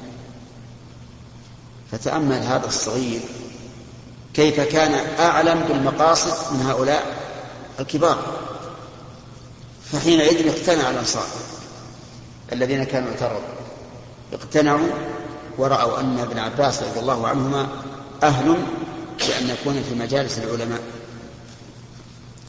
فتأمل 1.92 2.38
هذا 2.42 2.66
الصغير 2.66 3.20
كيف 4.34 4.60
كان 4.60 4.94
أعلم 5.18 5.60
بالمقاصد 5.68 6.54
من 6.54 6.66
هؤلاء 6.66 7.16
الكبار. 7.80 8.18
فحينئذ 9.92 10.48
اقتنع 10.48 10.90
الأنصار 10.90 11.26
الذين 12.52 12.84
كانوا 12.84 13.10
يترضوا 13.10 13.58
اقتنعوا 14.32 14.88
ورأوا 15.58 16.00
أن 16.00 16.18
ابن 16.18 16.38
عباس 16.38 16.82
رضي 16.82 17.00
الله 17.00 17.28
عنهما 17.28 17.68
أهل 18.22 18.56
بأن 19.28 19.48
يكون 19.48 19.82
في 19.88 19.94
مجالس 19.94 20.38
العلماء. 20.38 20.80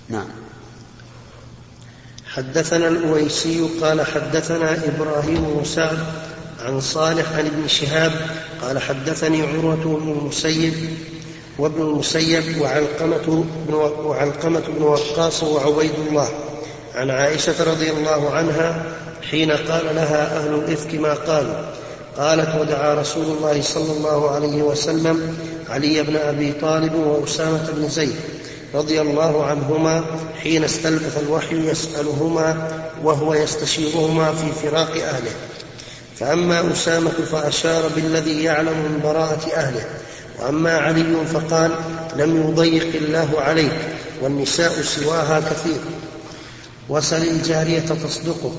نعم. 0.10 0.28
حدثنا 2.28 2.88
الأويسي 2.88 3.70
قال 3.82 4.06
حدثنا 4.06 4.86
إبراهيم 4.86 5.54
بن 5.58 5.66
سعد 5.66 6.29
عن 6.66 6.82
صالح 6.82 7.32
عن 7.32 7.46
ابن 7.46 7.68
شهاب 7.68 8.12
قال 8.62 8.82
حدثني 8.82 9.42
عروة 9.42 9.76
بن 9.76 10.20
المسيب 10.20 10.74
وابن 11.60 11.82
المسيب 11.82 12.62
وعلقمة 12.62 13.46
بن 13.68 13.74
وعلقمة 14.04 14.64
بن 14.78 14.84
وقاص 14.84 15.44
وعبيد 15.44 15.94
الله. 16.08 16.30
عن 16.96 17.10
عائشة 17.10 17.64
رضي 17.64 17.92
الله 17.92 18.30
عنها 18.30 18.84
حين 19.32 19.52
قال 19.52 19.96
لها 19.96 20.38
أهل 20.38 20.54
الإفك 20.54 20.96
ما 20.96 21.14
قالوا. 21.14 21.56
قالت 22.18 22.62
ودعا 22.62 22.94
رسول 22.94 23.26
الله 23.38 23.62
صلى 23.62 23.92
الله 23.92 24.32
عليه 24.32 24.64
وسلم 24.64 25.38
علي 25.70 26.04
بن 26.04 26.16
أبي 26.16 26.52
طالب 26.52 26.96
وأسامة 26.96 27.72
بن 27.72 27.90
زيد 27.90 28.16
رضي 28.74 29.02
الله 29.02 29.46
عنهما 29.46 30.06
حين 30.44 30.64
استلبث 30.64 31.24
الوحي 31.24 31.70
يسألهما 31.70 32.68
وهو 33.04 33.34
يستشيرهما 33.34 34.32
في 34.32 34.52
فراق 34.52 34.92
أهله. 34.92 35.32
فأما 36.20 36.72
أسامة 36.72 37.10
فأشار 37.10 37.88
بالذي 37.96 38.44
يعلم 38.44 38.68
من 38.78 39.00
براءة 39.04 39.54
أهله 39.54 39.86
وأما 40.40 40.78
علي 40.78 41.26
فقال 41.34 41.72
لم 42.16 42.38
يضيق 42.38 42.96
الله 42.96 43.42
عليك 43.42 43.72
والنساء 44.22 44.82
سواها 44.82 45.40
كثير. 45.40 45.80
وسل 46.90 47.28
الجارية 47.28 47.80
تصدقك. 47.80 48.52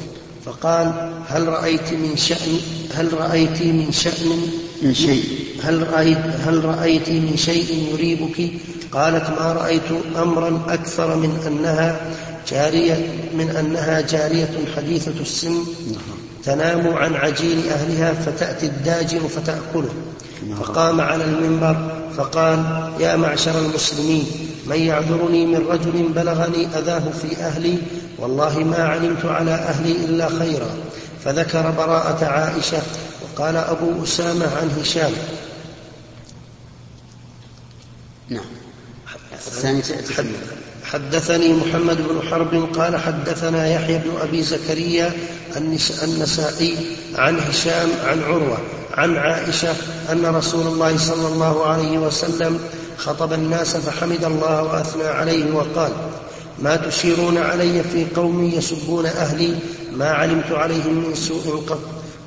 فقال 0.45 1.13
هل 1.29 1.49
رأيت 1.49 1.93
من 1.93 2.17
شأن 2.17 2.61
هل 2.95 3.15
رأيت 3.15 3.63
من 3.63 3.93
شأن 3.93 4.51
من 4.83 4.95
شيء. 4.95 5.25
هل 5.63 5.93
رأيت 5.93 6.19
هل 6.19 6.65
رأيت 6.65 7.09
من 7.09 7.37
شيء 7.37 7.89
يريبك؟ 7.93 8.51
قالت 8.93 9.31
ما 9.31 9.53
رأيت 9.53 9.91
أمرا 10.17 10.63
أكثر 10.69 11.17
من 11.17 11.43
أنها 11.47 12.01
جارية 12.51 13.15
من 13.35 13.51
أنها 13.51 14.01
جارية 14.01 14.51
حديثة 14.77 15.21
السن. 15.21 15.55
تنام 16.45 16.95
عن 16.97 17.15
عجين 17.15 17.69
أهلها 17.71 18.13
فتأتي 18.13 18.67
الداجن 18.67 19.29
فتأكله. 19.29 19.91
فقام 20.61 21.01
على 21.01 21.25
المنبر 21.25 21.77
فقال 22.17 22.91
يا 23.01 23.17
معشر 23.17 23.59
المسلمين 23.59 24.27
من 24.67 24.77
يعذرني 24.77 25.47
من 25.47 25.67
رجل 25.69 26.09
بلغني 26.09 26.67
أذاه 26.67 27.03
في 27.23 27.37
أهلي 27.37 27.79
والله 28.19 28.59
ما 28.59 28.79
علمت 28.79 29.25
على 29.25 29.51
أهلي 29.51 29.93
إلا 29.93 30.29
خيرا. 30.29 30.71
فذكر 31.25 31.71
براءة 31.71 32.25
عائشة 32.25 32.83
وقال 33.23 33.57
أبو 33.57 34.03
أسامة 34.05 34.47
عن 34.57 34.71
هشام. 34.81 35.13
نعم. 38.29 38.45
الثاني 39.33 39.83
حدثني 40.93 41.53
محمد 41.53 41.97
بن 41.97 42.29
حرب 42.31 42.69
قال 42.79 42.97
حدثنا 42.97 43.69
يحيى 43.69 43.99
بن 43.99 44.11
أبي 44.23 44.43
زكريا 44.43 45.13
النسائي 46.03 46.77
عن 47.19 47.39
هشام 47.39 47.89
عن 48.07 48.23
عروة 48.23 48.59
عن 48.95 49.17
عائشة 49.17 49.75
أن 50.13 50.27
رسول 50.27 50.67
الله 50.67 50.97
صلى 50.99 51.29
الله 51.29 51.67
عليه 51.67 51.99
وسلم 51.99 52.59
خطب 52.97 53.33
الناس 53.33 53.77
فحمد 53.77 54.25
الله 54.25 54.63
وأثنى 54.63 55.05
عليه 55.05 55.55
وقال 55.55 55.93
ما 56.59 56.77
تشيرون 56.77 57.39
علي 57.39 57.83
في 57.83 58.07
قوم 58.17 58.45
يسبون 58.45 59.07
أهلي 59.07 59.55
ما 59.93 60.11
علمت 60.11 60.53
عليهم 60.53 60.95
من 61.09 61.15
سوء 61.15 61.63
قط 61.69 61.81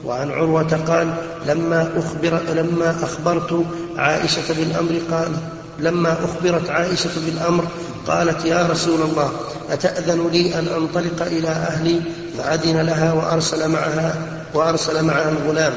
وعن 0.05 0.31
عروة 0.31 0.79
قال 0.87 1.13
لما 1.47 1.91
أخبر 1.97 2.39
لما 2.53 2.95
أخبرت 3.03 3.65
عائشة 3.97 4.53
بالأمر 4.57 4.99
قال 5.11 5.31
لما 5.79 6.17
أخبرت 6.25 6.69
عائشة 6.69 7.09
بالأمر 7.25 7.63
قالت 8.07 8.45
يا 8.45 8.67
رسول 8.67 9.01
الله 9.01 9.31
أتأذن 9.69 10.29
لي 10.31 10.59
أن 10.59 10.67
أنطلق 10.67 11.21
إلى 11.21 11.47
أهلي 11.49 12.01
فأذن 12.37 12.81
لها 12.81 13.13
وأرسل 13.13 13.69
معها 13.69 14.15
وأرسل 14.53 15.03
معها 15.03 15.29
الغلام. 15.29 15.73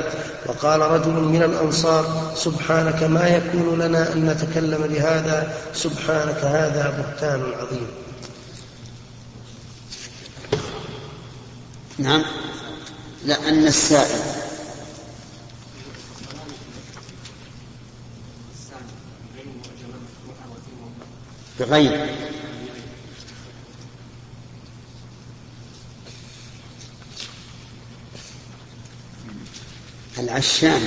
وقال 0.47 0.81
رجل 0.81 1.11
من 1.11 1.43
الأنصار 1.43 2.33
سبحانك 2.37 3.03
ما 3.03 3.29
يكون 3.29 3.79
لنا 3.79 4.12
أن 4.12 4.27
نتكلم 4.27 4.87
بهذا 4.87 5.53
سبحانك 5.75 6.39
هذا 6.45 6.95
بهتان 6.99 7.43
عظيم. 7.61 7.87
نعم. 11.99 12.23
لأن 13.25 13.67
السائل 13.67 14.36
بغير. 21.61 22.07
العشان 30.19 30.83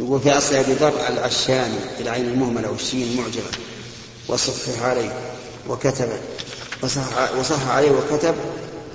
يقول 0.00 0.20
في 0.20 0.30
أصل 0.30 0.54
أبي 0.54 0.72
ذر 0.72 1.08
العشان 1.08 1.78
بالعين 1.98 2.24
المهملة 2.28 2.70
والشين 2.70 3.02
المعجبة 3.12 3.50
وصفح 4.28 4.82
عليه 4.82 5.12
وكتب 5.68 6.08
وصح, 6.82 7.68
عليه 7.68 7.90
وكتب 7.90 8.34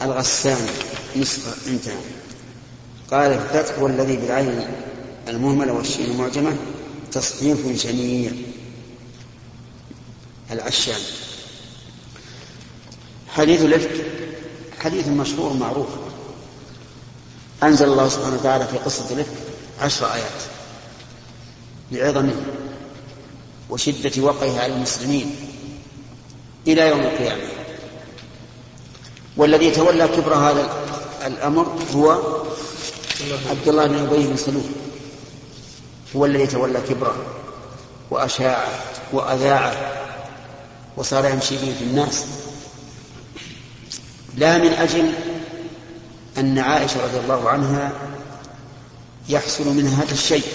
الغسان 0.01 0.67
نصف 1.15 1.67
انتهى 1.67 1.95
قال 3.11 3.31
الفتح 3.31 3.79
والذي 3.79 4.15
بالعين 4.17 4.67
المهملة 5.27 5.73
والشين 5.73 6.05
المعجمة 6.05 6.55
تصنيف 7.11 7.81
شنيع 7.81 8.31
العشان. 10.53 11.01
حديث 13.27 13.61
الإفك 13.61 14.05
حديث 14.79 15.07
مشهور 15.07 15.53
معروف. 15.53 15.87
أنزل 17.63 17.85
الله 17.85 18.09
سبحانه 18.09 18.35
وتعالى 18.35 18.67
في 18.67 18.77
قصة 18.77 19.13
الإفك 19.13 19.37
عشر 19.81 20.13
آيات 20.13 20.41
لعظمه 21.91 22.35
وشدة 23.69 24.21
وقعه 24.23 24.59
على 24.59 24.73
المسلمين 24.73 25.35
إلى 26.67 26.87
يوم 26.87 26.99
القيامة. 26.99 27.43
والذي 29.37 29.71
تولى 29.71 30.07
كبر 30.07 30.33
هذا 30.33 30.73
الأمر 31.25 31.79
هو 31.95 32.11
عبد 33.49 33.67
الله 33.67 33.87
بن 33.87 33.95
أبي 33.95 34.27
بن 34.27 34.37
سلول. 34.37 34.63
هو 36.15 36.25
الذي 36.25 36.47
تولى 36.47 36.81
كبره 36.89 37.15
وأشاعه 38.11 38.79
وأذاعه 39.13 40.02
وصار 40.97 41.25
يمشي 41.25 41.55
به 41.55 41.75
في 41.79 41.83
الناس. 41.83 42.25
لا 44.37 44.57
من 44.57 44.73
أجل 44.73 45.11
أن 46.37 46.59
عائشة 46.59 47.05
رضي 47.05 47.19
الله 47.19 47.49
عنها 47.49 47.91
يحصل 49.29 49.67
منها 49.67 50.03
هذا 50.03 50.11
الشيء 50.11 50.45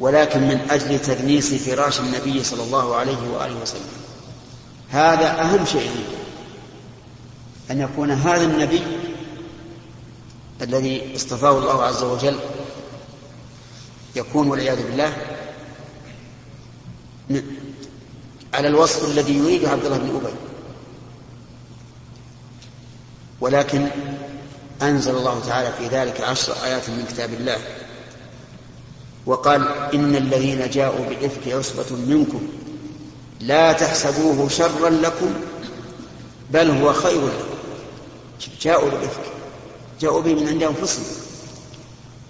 ولكن 0.00 0.40
من 0.40 0.70
أجل 0.70 0.98
تدنيس 0.98 1.54
فراش 1.54 2.00
النبي 2.00 2.44
صلى 2.44 2.62
الله 2.62 2.96
عليه 2.96 3.30
وآله 3.32 3.62
وسلم. 3.62 4.00
هذا 4.90 5.40
أهم 5.42 5.66
شيء 5.66 6.04
أن 7.70 7.80
يكون 7.80 8.10
هذا 8.10 8.44
النبي 8.44 8.82
الذي 10.62 11.16
اصطفاه 11.16 11.58
الله 11.58 11.82
عز 11.82 12.02
وجل 12.02 12.38
يكون 14.16 14.48
والعياذ 14.48 14.82
بالله 14.82 15.39
على 18.60 18.68
الوصف 18.68 19.04
الذي 19.04 19.36
يريده 19.36 19.70
عبد 19.70 19.84
الله 19.84 19.98
بن 19.98 20.16
أبي. 20.16 20.34
ولكن 23.40 23.88
أنزل 24.82 25.16
الله 25.16 25.40
تعالى 25.46 25.72
في 25.78 25.86
ذلك 25.86 26.20
عشر 26.20 26.52
آيات 26.64 26.90
من 26.90 27.04
كتاب 27.08 27.32
الله. 27.32 27.56
وقال 29.26 29.68
إن 29.94 30.16
الذين 30.16 30.70
جاءوا 30.70 31.04
بالإفك 31.06 31.48
عصبة 31.48 31.96
منكم. 31.96 32.48
لا 33.40 33.72
تحسبوه 33.72 34.48
شرا 34.48 34.90
لكم 34.90 35.34
بل 36.50 36.70
هو 36.70 36.92
خير 36.92 37.26
لكم. 37.26 37.54
جاءوا 38.60 38.90
بالإفك. 38.90 39.32
جاءوا 40.00 40.22
به 40.22 40.34
من 40.34 40.48
عند 40.48 40.62
أنفسهم. 40.62 41.04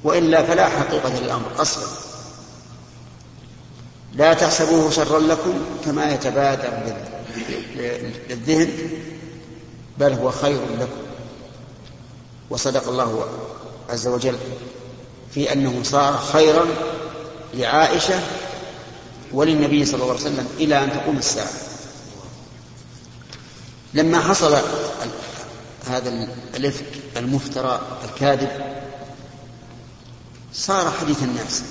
وإلا 0.04 0.42
فلا 0.42 0.68
حقيقة 0.68 1.20
للأمر 1.20 1.50
أصلا. 1.58 2.09
لا 4.14 4.34
تحسبوه 4.34 4.90
شرا 4.90 5.18
لكم 5.18 5.64
كما 5.84 6.14
يتبادر 6.14 6.94
للذهن 7.76 8.68
بل 9.98 10.12
هو 10.12 10.30
خير 10.30 10.60
لكم. 10.80 11.00
وصدق 12.50 12.88
الله 12.88 13.24
عز 13.90 14.06
وجل 14.06 14.38
في 15.34 15.52
أنه 15.52 15.82
صار 15.82 16.18
خيرا 16.32 16.66
لعائشة 17.54 18.20
وللنبي 19.32 19.84
صلى 19.84 19.94
الله 19.94 20.10
عليه 20.14 20.20
وسلم 20.20 20.48
إلى 20.58 20.84
أن 20.84 20.92
تقوم 20.92 21.16
الساعة. 21.16 21.52
لما 23.94 24.20
حصل 24.20 24.58
هذا 25.86 26.28
الإفك 26.56 26.84
المفترى 27.16 27.80
الكاذب 28.04 28.50
صار 30.52 30.90
حديث 30.90 31.22
الناس. 31.22 31.62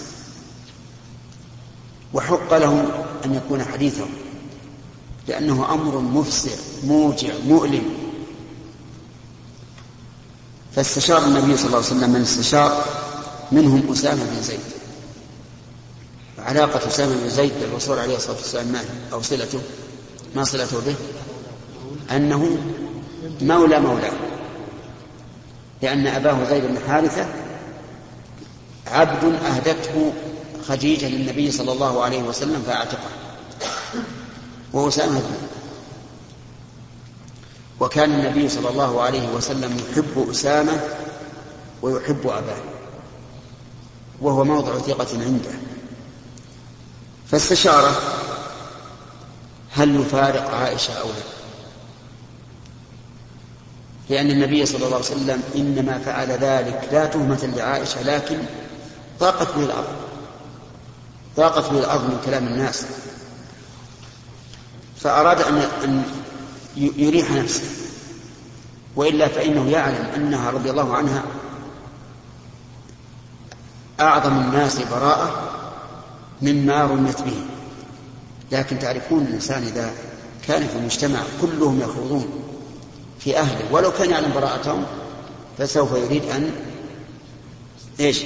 وحق 2.13 2.53
لهم 2.57 2.91
أن 3.25 3.35
يكون 3.35 3.63
حديثهم 3.63 4.09
لأنه 5.27 5.73
أمر 5.73 5.97
مفسر 5.97 6.57
موجع 6.83 7.33
مؤلم. 7.47 7.83
فاستشار 10.75 11.25
النبي 11.25 11.57
صلى 11.57 11.65
الله 11.65 11.77
عليه 11.77 11.87
وسلم 11.87 12.09
من 12.09 12.21
استشار 12.21 12.85
منهم 13.51 13.91
أسامة 13.91 14.23
بن 14.23 14.41
زيد. 14.41 14.59
علاقة 16.39 16.87
أسامة 16.87 17.15
بن 17.15 17.29
زيد 17.29 17.51
بالرسول 17.61 17.99
عليه 17.99 18.15
الصلاة 18.15 18.35
والسلام 18.35 18.67
ما 18.67 18.79
أو 19.13 19.21
صلته؟ 19.21 19.59
ما 20.35 20.43
صلته 20.43 20.81
به؟ 20.81 20.95
أنه 22.15 22.57
مولى 23.41 23.79
مولاه. 23.79 24.13
لأن 25.81 26.07
أباه 26.07 26.49
زيد 26.49 26.63
بن 26.63 26.79
حارثة 26.87 27.25
عبد 28.87 29.23
أهدته 29.23 30.13
خديجة 30.67 31.09
للنبي 31.09 31.51
صلى 31.51 31.71
الله 31.71 32.03
عليه 32.03 32.23
وسلم 32.23 32.63
فأعتقه. 32.67 33.09
وأسامة 34.73 35.21
وكان 37.79 38.11
النبي 38.11 38.49
صلى 38.49 38.69
الله 38.69 39.01
عليه 39.01 39.27
وسلم 39.29 39.77
يحب 39.77 40.29
أسامة 40.31 40.81
ويحب 41.81 42.27
أباه. 42.27 42.61
وهو 44.21 44.43
موضع 44.43 44.77
ثقة 44.77 45.07
عنده. 45.21 45.51
فاستشاره 47.27 47.95
هل 49.71 50.01
يفارق 50.01 50.55
عائشة 50.55 50.93
أو 50.93 51.07
لا. 51.07 51.39
لأن 54.09 54.31
النبي 54.31 54.65
صلى 54.65 54.85
الله 54.85 54.95
عليه 54.95 55.05
وسلم 55.05 55.43
إنما 55.55 55.99
فعل 55.99 56.31
ذلك 56.31 56.89
لا 56.91 57.05
تهمة 57.05 57.53
لعائشة 57.57 58.01
لكن 58.03 58.37
ضاقت 59.19 59.55
به 59.55 59.63
الأرض 59.63 59.95
ضاقت 61.39 61.71
به 61.71 61.79
الأرض 61.79 62.03
من 62.03 62.21
كلام 62.25 62.47
الناس. 62.47 62.85
فأراد 64.97 65.41
أن 65.83 66.03
يريح 66.75 67.31
نفسه. 67.31 67.63
وإلا 68.95 69.27
فإنه 69.27 69.69
يعلم 69.69 70.05
أنها 70.15 70.51
رضي 70.51 70.69
الله 70.69 70.95
عنها 70.95 71.23
أعظم 73.99 74.39
الناس 74.39 74.79
براءة 74.91 75.51
مما 76.41 76.83
رميت 76.83 77.21
به. 77.21 77.45
لكن 78.51 78.79
تعرفون 78.79 79.23
الإنسان 79.23 79.63
إذا 79.63 79.91
كان 80.47 80.67
في 80.67 80.75
المجتمع 80.75 81.19
كلهم 81.41 81.81
يخوضون 81.81 82.29
في 83.19 83.37
أهله 83.37 83.73
ولو 83.73 83.91
كان 83.91 84.09
يعلم 84.09 84.33
براءتهم 84.33 84.85
فسوف 85.57 85.91
يريد 85.91 86.25
أن 86.25 86.51
إيش؟ 87.99 88.23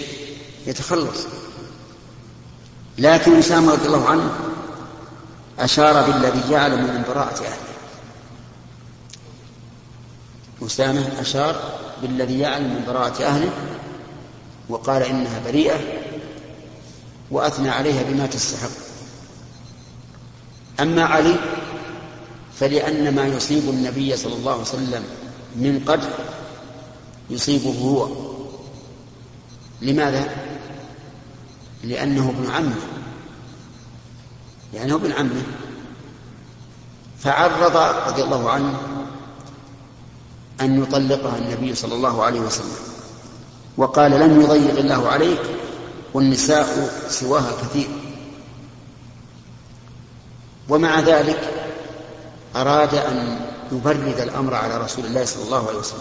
يتخلص. 0.68 1.28
لكن 2.98 3.36
أسامة 3.36 3.72
رضي 3.72 3.86
الله 3.86 4.10
عنه 4.10 4.32
أشار 5.60 6.12
بالذي 6.12 6.52
يعلم 6.52 6.84
من 6.84 7.04
براءة 7.08 7.44
أهله. 7.44 7.74
أسامة 10.66 11.22
أشار 11.22 11.80
بالذي 12.02 12.40
يعلم 12.40 12.70
من 12.70 12.84
براءة 12.88 13.24
أهله 13.24 13.50
وقال 14.70 15.04
إنها 15.04 15.40
بريئة 15.46 15.80
وأثنى 17.32 17.70
عليها 17.70 18.04
بما 18.04 18.26
تستحق. 18.26 18.70
أما 20.80 21.04
علي 21.04 21.36
فلأن 22.60 23.16
ما 23.16 23.28
يصيب 23.28 23.70
النبي 23.70 24.18
صلى 24.18 24.34
الله 24.36 24.52
عليه 24.52 24.62
وسلم 24.62 25.04
من 25.56 25.84
قدر 25.88 26.10
يصيبه 27.30 27.74
هو. 27.82 28.10
لماذا؟ 29.82 30.53
لأنه 31.84 32.30
ابن 32.30 32.52
عمه. 32.52 32.76
لأنه 34.74 34.96
ابن 34.96 35.12
عمه. 35.12 35.44
فعرض 37.20 37.78
رضي 38.08 38.24
الله 38.24 38.50
عنه 38.52 38.82
أن 40.62 40.84
يطلقها 40.84 41.38
النبي 41.38 41.76
صلى 41.76 41.96
الله 41.96 42.24
عليه 42.24 42.40
وسلم. 42.40 42.78
وقال 43.78 44.12
لن 44.12 44.42
يضيق 44.42 44.80
الله 44.80 45.08
عليك 45.08 45.42
والنساء 46.14 46.94
سواها 47.10 47.52
كثير. 47.62 47.90
ومع 50.70 51.00
ذلك 51.00 51.70
أراد 52.56 52.96
أن 52.96 53.40
يبرد 53.72 54.20
الأمر 54.20 54.54
على 54.54 54.78
رسول 54.78 55.06
الله 55.06 55.26
صلى 55.26 55.44
الله 55.44 55.68
عليه 55.68 55.80
وسلم. 55.80 56.00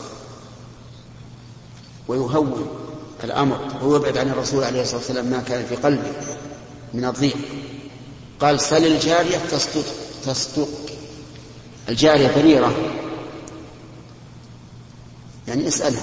ويهون. 2.09 2.82
الأمر 3.25 3.59
ويبعد 3.83 4.19
عن 4.19 4.29
الرسول 4.29 4.65
عليه 4.65 4.83
الصلاة 4.83 4.99
والسلام 4.99 5.27
ما 5.27 5.43
كان 5.49 5.67
في 5.67 5.77
قلبه 5.77 6.13
من 6.95 7.05
الضيق. 7.05 7.37
قال 8.41 8.61
سل 8.61 8.87
الجارية 8.87 9.39
تصدق 9.51 9.85
تصدق 10.25 10.69
الجارية 11.89 12.31
بريرة. 12.37 12.75
يعني 15.49 15.69
اسألها 15.69 16.03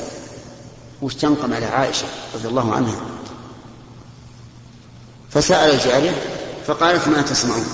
وش 1.02 1.16
تنقم 1.16 1.54
على 1.54 1.66
عائشة 1.66 2.06
رضي 2.36 2.48
الله 2.48 2.74
عنها. 2.74 3.02
فسأل 5.30 5.72
الجارية 5.72 6.12
فقالت 6.68 7.08
ما 7.08 7.22
تسمعون. 7.22 7.66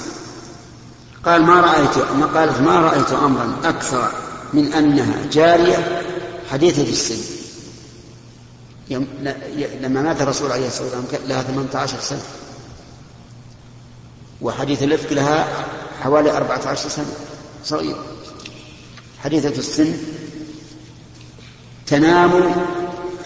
قال 1.26 1.41
ما 1.41 1.62
رأيت 1.62 1.98
ما 1.98 2.26
قالت 2.26 2.62
ما 2.62 2.80
رأيت 2.80 3.12
أمرا 3.12 3.56
أكثر 3.63 4.12
من 4.54 4.74
أنها 4.74 5.26
جارية 5.32 6.02
حديثة 6.52 6.89
السن 6.89 7.35
لما 8.89 10.02
مات 10.02 10.21
الرسول 10.21 10.52
عليه 10.52 10.67
الصلاة 10.67 10.86
والسلام 10.86 11.28
لها 11.28 11.43
18 11.43 12.00
سنة. 12.00 12.21
وحديث 14.41 14.84
الإفك 14.84 15.12
لها 15.12 15.65
حوالي 16.02 16.38
14 16.38 16.89
سنة. 16.89 17.13
صغيرة 17.65 18.06
حديثة 19.24 19.50
السن 19.50 19.98
تنام 21.88 22.56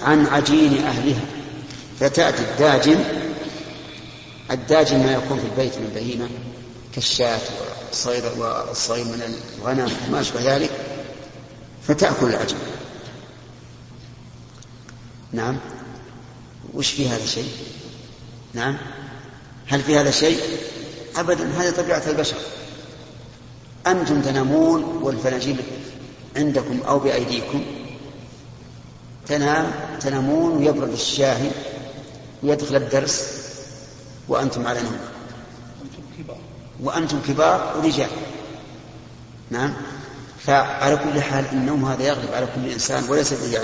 عن 0.01 0.25
عجين 0.25 0.83
أهلها 0.83 1.21
فتأتي 1.99 2.41
الداجن 2.41 3.03
الداجن 4.51 4.99
ما 4.99 5.11
يكون 5.11 5.39
في 5.39 5.45
البيت 5.45 5.77
من 5.77 5.91
بهيمة 5.95 6.29
كالشاة 6.95 7.39
والصيد 7.89 8.23
والصيد 8.37 9.07
من 9.07 9.37
الغنم 9.59 9.91
وما 10.07 10.21
أشبه 10.21 10.55
ذلك 10.55 10.69
فتأكل 11.87 12.25
العجين. 12.25 12.57
نعم. 15.33 15.57
وش 16.73 16.91
في 16.91 17.09
هذا 17.09 17.25
شيء؟ 17.25 17.51
نعم. 18.53 18.77
هل 19.67 19.81
في 19.81 19.97
هذا 19.97 20.11
شيء؟ 20.11 20.39
أبدا 21.15 21.51
هذه 21.57 21.69
طبيعة 21.69 22.03
البشر. 22.07 22.37
أنتم 23.87 24.21
تنامون 24.21 24.83
والفناجيل 24.83 25.57
عندكم 26.35 26.81
أو 26.81 26.99
بأيديكم. 26.99 27.65
تنام 29.27 29.71
تنامون 29.99 30.57
ويبرد 30.57 30.91
الشاهي 30.91 31.51
ويدخل 32.43 32.75
الدرس 32.75 33.23
وأنتم 34.27 34.67
على 34.67 34.81
نوم. 34.81 34.99
وأنتم 36.83 37.21
كبار 37.27 37.77
ورجال. 37.77 38.09
نعم. 39.51 39.73
فعلى 40.39 40.97
كل 40.97 41.21
حال 41.21 41.45
النوم 41.51 41.85
هذا 41.85 42.03
يغلب 42.03 42.33
على 42.33 42.47
كل 42.55 42.69
إنسان 42.69 43.03
وليس 43.09 43.33
به 43.33 43.59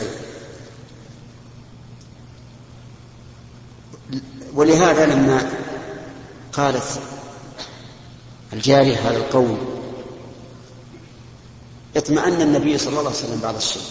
ولهذا 4.55 5.05
لما 5.05 5.49
قالت 6.53 6.99
الجارية 8.53 8.95
هذا 8.95 9.17
القول 9.17 9.57
اطمأن 11.97 12.41
النبي 12.41 12.77
صلى 12.77 12.89
الله 12.89 12.99
عليه 12.99 13.09
وسلم 13.09 13.39
بعض 13.43 13.55
الشيء. 13.55 13.81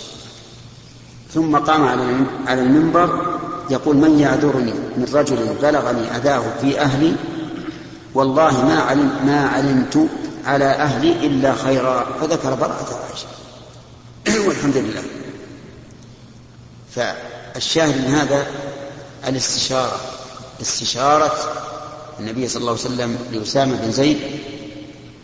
ثم 1.35 1.57
قام 1.57 1.85
على 2.47 2.63
المنبر 2.63 3.39
يقول 3.71 3.97
من 3.97 4.19
يعذرني؟ 4.21 4.73
من 4.73 5.07
رجل 5.13 5.55
بلغني 5.63 6.17
أذاه 6.17 6.43
في 6.61 6.81
أهلي 6.81 7.15
والله 8.15 8.65
ما 8.65 8.81
علم 8.81 9.27
ما 9.27 9.49
علمت 9.49 10.09
على 10.45 10.65
أهلي 10.65 11.27
إلا 11.27 11.55
خيرا. 11.55 12.07
فذكر 12.21 12.55
براءة 12.55 13.01
عائشة. 13.03 13.27
والحمد 14.49 14.77
لله. 14.77 15.03
فالشاهد 16.95 18.09
من 18.09 18.15
هذا 18.15 18.47
الاستشارة. 19.29 20.14
استشارة 20.61 21.33
النبي 22.21 22.49
صلى 22.49 22.61
الله 22.61 22.73
عليه 22.73 22.81
وسلم 22.81 23.19
لأسامة 23.33 23.77
بن 23.77 23.93
زيد 23.93 24.19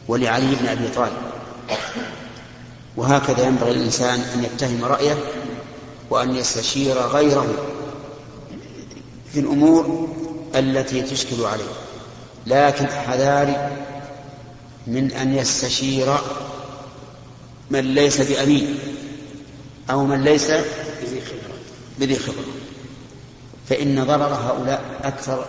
ولعلي 0.08 0.54
بن 0.54 0.68
أبي 0.68 0.88
طالب. 0.88 1.12
وهكذا 2.96 3.46
ينبغي 3.46 3.72
للإنسان 3.72 4.20
أن 4.20 4.44
يتهم 4.44 4.84
رأيه 4.84 5.18
وأن 6.10 6.36
يستشير 6.36 6.98
غيره 6.98 7.46
في 9.32 9.40
الأمور 9.40 10.08
التي 10.54 11.02
تشكل 11.02 11.44
عليه. 11.44 11.72
لكن 12.46 12.86
حذاري 12.86 13.70
من 14.86 15.12
أن 15.12 15.34
يستشير 15.34 16.16
من 17.70 17.94
ليس 17.94 18.20
بأمين 18.20 18.78
أو 19.90 20.04
من 20.04 20.24
ليس 20.24 20.50
بذي 21.98 22.18
خبرة. 22.18 22.59
فإن 23.70 24.04
ضرر 24.04 24.34
هؤلاء 24.34 25.00
أكثر 25.02 25.44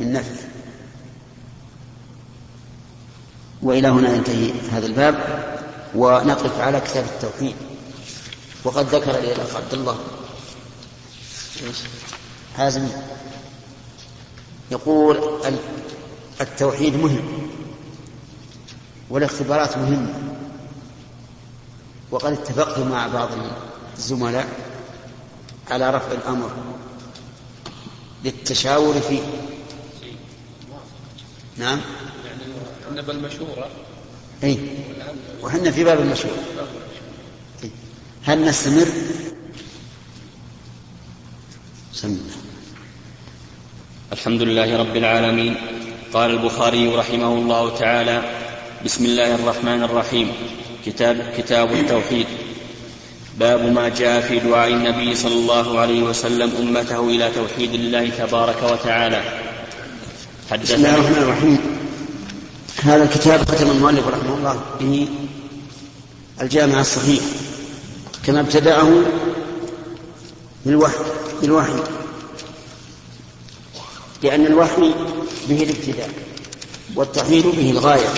من 0.00 0.12
نفعه 0.12 0.48
وإلى 3.62 3.88
هنا 3.88 4.14
ينتهي 4.14 4.52
هذا 4.72 4.86
الباب 4.86 5.44
ونقف 5.94 6.60
على 6.60 6.80
كتاب 6.80 7.04
التوحيد. 7.04 7.56
وقد 8.64 8.86
ذكر 8.86 9.12
لي 9.12 9.32
الأخ 9.32 9.56
عبد 9.56 9.74
الله. 9.74 9.98
حازم 12.56 12.88
يقول 14.70 15.40
التوحيد 16.40 16.96
مهم 16.96 17.50
والاختبارات 19.10 19.78
مهمة. 19.78 20.14
وقد 22.10 22.32
اتفقت 22.32 22.78
مع 22.78 23.06
بعض 23.06 23.28
الزملاء 23.96 24.48
على 25.70 25.90
رفع 25.90 26.12
الأمر. 26.12 26.50
للتشاور 28.24 29.00
فيه 29.00 29.22
نعم. 31.56 31.80
يعني 32.86 33.00
المشورة 33.10 33.68
اي 34.44 34.58
وحنا 35.42 35.70
في 35.70 35.84
باب 35.84 36.00
المشهور 36.00 36.36
هل 38.22 38.44
نستمر؟ 38.44 38.86
سم 41.92 42.18
الحمد 44.12 44.42
لله 44.42 44.76
رب 44.76 44.96
العالمين. 44.96 45.54
قال 46.12 46.30
البخاري 46.30 46.96
رحمه 46.96 47.34
الله 47.34 47.78
تعالى 47.78 48.22
بسم 48.84 49.04
الله 49.04 49.34
الرحمن 49.34 49.82
الرحيم. 49.82 50.32
كتاب 50.86 51.32
كتاب 51.38 51.72
التوحيد. 51.72 52.26
باب 53.40 53.72
ما 53.72 53.88
جاء 53.88 54.20
في 54.20 54.38
دعاء 54.38 54.68
النبي 54.68 55.14
صلى 55.14 55.32
الله 55.32 55.80
عليه 55.80 56.02
وسلم 56.02 56.52
أمته 56.60 57.08
إلى 57.08 57.30
توحيد 57.34 57.74
الله 57.74 58.10
تبارك 58.18 58.62
وتعالى. 58.62 59.22
بسم 60.62 60.74
الله 60.74 60.94
الرحمن 60.94 61.22
الرحيم. 61.22 61.58
هذا 62.82 63.02
الكتاب 63.02 63.44
ختم 63.44 63.70
المؤلف 63.70 64.08
رحمه 64.08 64.34
الله 64.34 64.60
به 64.80 65.08
الجامع 66.40 66.80
الصحيح. 66.80 67.20
كما 68.26 68.40
ابتدأه 68.40 68.88
بالوحي 70.66 71.04
بالوحي. 71.42 71.80
لأن 74.22 74.46
الوحي 74.46 74.94
به 75.48 75.62
الابتداء 75.62 76.10
والتوحيد 76.96 77.46
به 77.46 77.70
الغاية. 77.70 78.08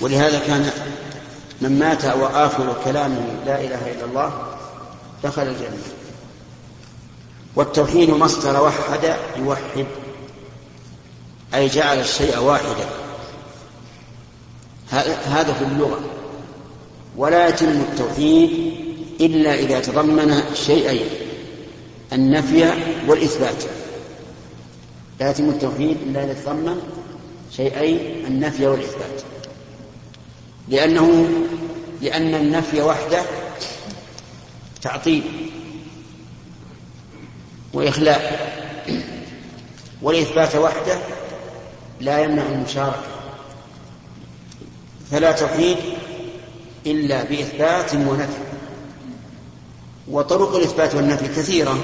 ولهذا 0.00 0.38
كان 0.46 0.70
من 1.60 1.78
مات 1.78 2.04
وآخر 2.04 2.76
كلامه 2.84 3.26
لا 3.46 3.60
إله 3.60 3.92
إلا 3.92 4.04
الله 4.04 4.32
دخل 5.24 5.42
الجنة. 5.42 5.78
والتوحيد 7.56 8.10
مصدر 8.10 8.62
وحد 8.62 9.16
يوحد 9.36 9.86
أي 11.54 11.68
جعل 11.68 12.00
الشيء 12.00 12.38
واحدا. 12.38 12.86
هذا 15.26 15.52
في 15.52 15.64
اللغة. 15.64 16.00
ولا 17.16 17.48
يتم 17.48 17.68
التوحيد 17.68 18.74
إلا 19.20 19.54
إذا 19.54 19.80
تضمن 19.80 20.42
شيئين 20.54 21.06
النفي 22.12 22.70
والإثبات. 23.08 23.64
لا 25.20 25.30
يتم 25.30 25.48
التوحيد 25.48 25.96
إلا 26.06 26.24
إذا 26.24 26.32
تضمن 26.32 26.82
شيئين 27.56 28.26
النفي 28.26 28.66
والإثبات. 28.66 29.22
لأنه 30.68 31.28
لأن 32.02 32.34
النفي 32.34 32.82
وحده 32.82 33.22
تعطيل 34.82 35.22
وإخلاء 37.72 38.48
والإثبات 40.02 40.56
وحده 40.56 40.98
لا 42.00 42.18
يمنع 42.18 42.42
المشاركة 42.42 43.02
فلا 45.10 45.32
توحيد 45.32 45.76
إلا 46.86 47.22
بإثبات 47.24 47.94
ونفي 47.94 48.38
وطرق 50.08 50.54
الإثبات 50.56 50.94
والنفي 50.94 51.28
كثيرة 51.28 51.78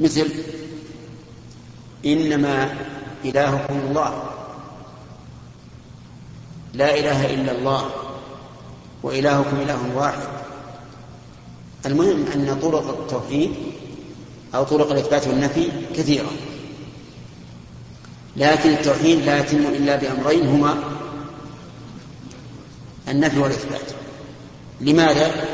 مثل 0.00 0.28
إنما 2.06 2.74
إلهكم 3.24 3.74
الله. 3.88 4.37
لا 6.74 6.98
إله 6.98 7.34
إلا 7.34 7.52
الله 7.52 7.90
وإلهكم 9.02 9.56
إله 9.56 9.96
واحد 9.96 10.28
المهم 11.86 12.26
أن 12.34 12.58
طرق 12.62 12.88
التوحيد 13.00 13.54
أو 14.54 14.64
طرق 14.64 14.90
الإثبات 14.90 15.28
والنفي 15.28 15.68
كثيرة 15.96 16.30
لكن 18.36 18.70
التوحيد 18.70 19.18
لا 19.18 19.38
يتم 19.38 19.66
إلا 19.66 19.96
بأمرين 19.96 20.46
هما 20.46 20.78
النفي 23.08 23.38
والإثبات 23.38 23.90
لماذا؟ 24.80 25.44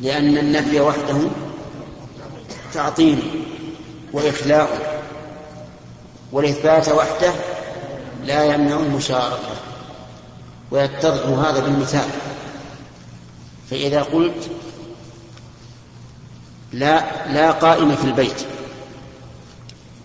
لأن 0.00 0.38
النفي 0.38 0.80
وحده 0.80 1.18
تعطيل 2.72 3.18
وإخلاء 4.12 4.98
والإثبات 6.32 6.88
وحده 6.88 7.32
لا 8.28 8.44
يمنع 8.44 8.80
المشاركة 8.80 9.54
ويتضح 10.70 11.26
هذا 11.26 11.60
بالمثال. 11.60 12.08
فإذا 13.70 14.02
قلت 14.02 14.50
لا 16.72 17.26
لا 17.32 17.50
قائمة 17.50 17.94
في 17.94 18.04
البيت 18.04 18.46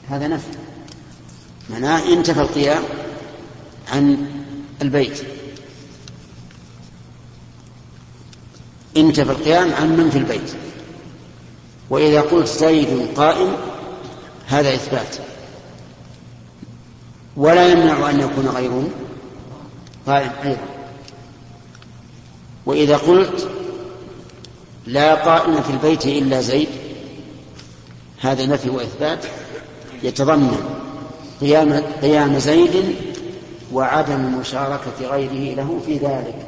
هذا 0.09 0.27
نفي. 0.27 0.47
معناه 1.69 2.13
انتفى 2.13 2.41
القيام 2.41 2.83
عن 3.93 4.27
البيت. 4.81 5.23
انتفى 8.97 9.31
القيام 9.31 9.73
عن 9.73 9.97
من 9.97 10.09
في 10.09 10.17
البيت. 10.17 10.53
وإذا 11.89 12.21
قلت 12.21 12.47
زيد 12.47 13.07
قائم 13.17 13.55
هذا 14.47 14.75
إثبات. 14.75 15.32
ولا 17.37 17.67
يمنع 17.67 18.09
أن 18.09 18.19
يكون 18.19 18.47
غيره 18.47 18.89
قائم 20.07 20.31
أيضا. 20.43 20.57
وإذا 22.65 22.97
قلت 22.97 23.49
لا 24.85 25.15
قائم 25.15 25.61
في 25.61 25.69
البيت 25.69 26.05
إلا 26.05 26.41
زيد 26.41 26.67
هذا 28.21 28.45
نفي 28.45 28.69
وإثبات. 28.69 29.25
يتضمن 30.03 30.57
قيام 31.41 31.83
قيام 32.01 32.39
زيد 32.39 32.95
وعدم 33.73 34.39
مشاركة 34.39 35.07
غيره 35.07 35.55
له 35.55 35.81
في 35.85 35.97
ذلك. 35.97 36.47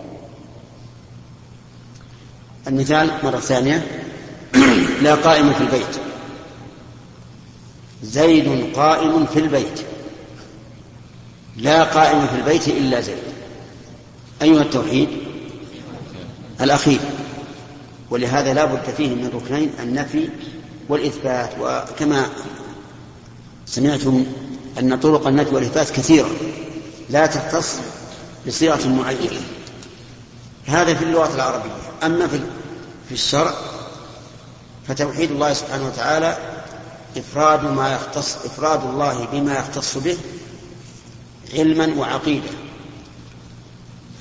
المثال 2.68 3.12
مرة 3.24 3.40
ثانية. 3.40 3.88
لا 5.04 5.16
قائم 5.16 5.54
في 5.54 5.62
البيت. 5.62 6.00
زيد 8.04 8.76
قائم 8.76 9.26
في 9.26 9.40
البيت. 9.40 9.95
لا 11.56 11.84
قائم 11.84 12.28
في 12.28 12.36
البيت 12.36 12.68
إلا 12.68 13.02
زيد. 13.02 13.24
أيها 14.42 14.62
التوحيد 14.62 15.10
الأخير. 16.62 17.00
ولهذا 18.10 18.54
لا 18.54 18.66
بد 18.66 18.90
فيه 18.98 19.10
من 19.10 19.30
ركنين 19.34 19.72
النفي 19.80 20.30
والإثبات. 20.90 21.50
وكما 21.60 22.30
سمعتم 23.66 24.26
أن 24.80 25.00
طرق 25.00 25.28
النفي 25.28 25.56
والإثبات 25.56 25.90
كثيرة 25.90 26.30
لا 27.10 27.26
تختص 27.26 27.76
بصيغة 28.48 28.88
معينة. 28.88 29.42
هذا 30.66 30.94
في 30.94 31.04
اللغة 31.04 31.36
العربية. 31.36 31.72
أما 32.04 32.28
في 32.28 32.40
في 33.10 33.12
الشرع 33.12 33.54
فتوحيد 34.88 35.32
الله 35.32 35.54
سبحانه 35.54 35.86
وتعالى 35.86 36.38
إفراد 37.18 37.64
ما 37.64 37.94
يختص 37.94 38.36
إفراد 38.46 38.84
الله 38.84 39.28
بما 39.32 39.54
يختص 39.54 39.98
به 39.98 40.18
علما 41.54 41.94
وعقيدة. 41.98 42.50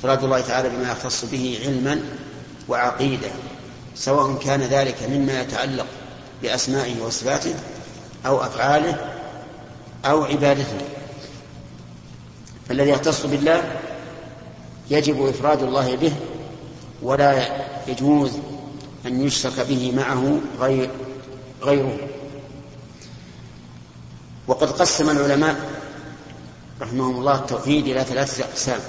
إفراد 0.01 0.25
الله 0.25 0.41
تعالى 0.41 0.69
بما 0.69 0.93
يختص 0.93 1.25
به 1.25 1.59
علما 1.65 2.01
وعقيدة 2.69 3.29
سواء 3.95 4.39
كان 4.39 4.61
ذلك 4.61 4.97
مما 5.11 5.41
يتعلق 5.41 5.87
بأسمائه 6.43 7.03
وصفاته 7.03 7.55
أو 8.27 8.43
أفعاله 8.43 9.15
أو 10.05 10.25
عبادته. 10.25 10.79
فالذي 12.69 12.91
يختص 12.91 13.27
بالله 13.27 13.81
يجب 14.91 15.27
إفراد 15.27 15.63
الله 15.63 15.97
به 15.97 16.13
ولا 17.03 17.47
يجوز 17.89 18.33
أن 19.07 19.27
يشرك 19.27 19.61
به 19.61 19.93
معه 19.93 20.41
غير 20.61 20.91
غيره. 21.63 21.99
وقد 24.49 24.71
قسم 24.71 25.11
العلماء 25.11 25.74
رحمهم 26.85 27.17
الله 27.17 27.35
التوحيد 27.35 27.87
إلى 27.87 28.05
ثلاثة 28.05 28.45
أقسام. 28.45 28.81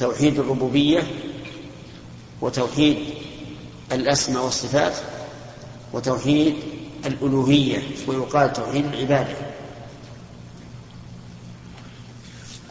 توحيد 0.00 0.38
الربوبية 0.38 1.10
وتوحيد 2.40 2.96
الأسماء 3.92 4.44
والصفات 4.44 4.92
وتوحيد 5.92 6.54
الألوهية 7.06 7.82
ويقال 8.06 8.52
توحيد 8.52 8.84
العبادة. 8.84 9.36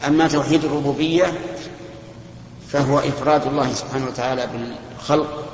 أما 0.06 0.28
توحيد 0.28 0.64
الربوبية 0.64 1.40
فهو 2.68 2.98
إفراد 2.98 3.46
الله 3.46 3.74
سبحانه 3.74 4.06
وتعالى 4.06 4.46
بالخلق 4.46 5.48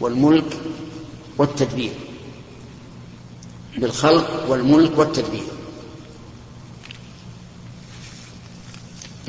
والملك 0.00 0.58
والتدبير. 1.38 1.92
بالخلق 3.78 4.50
والملك 4.50 4.98
والتدبير. 4.98 5.59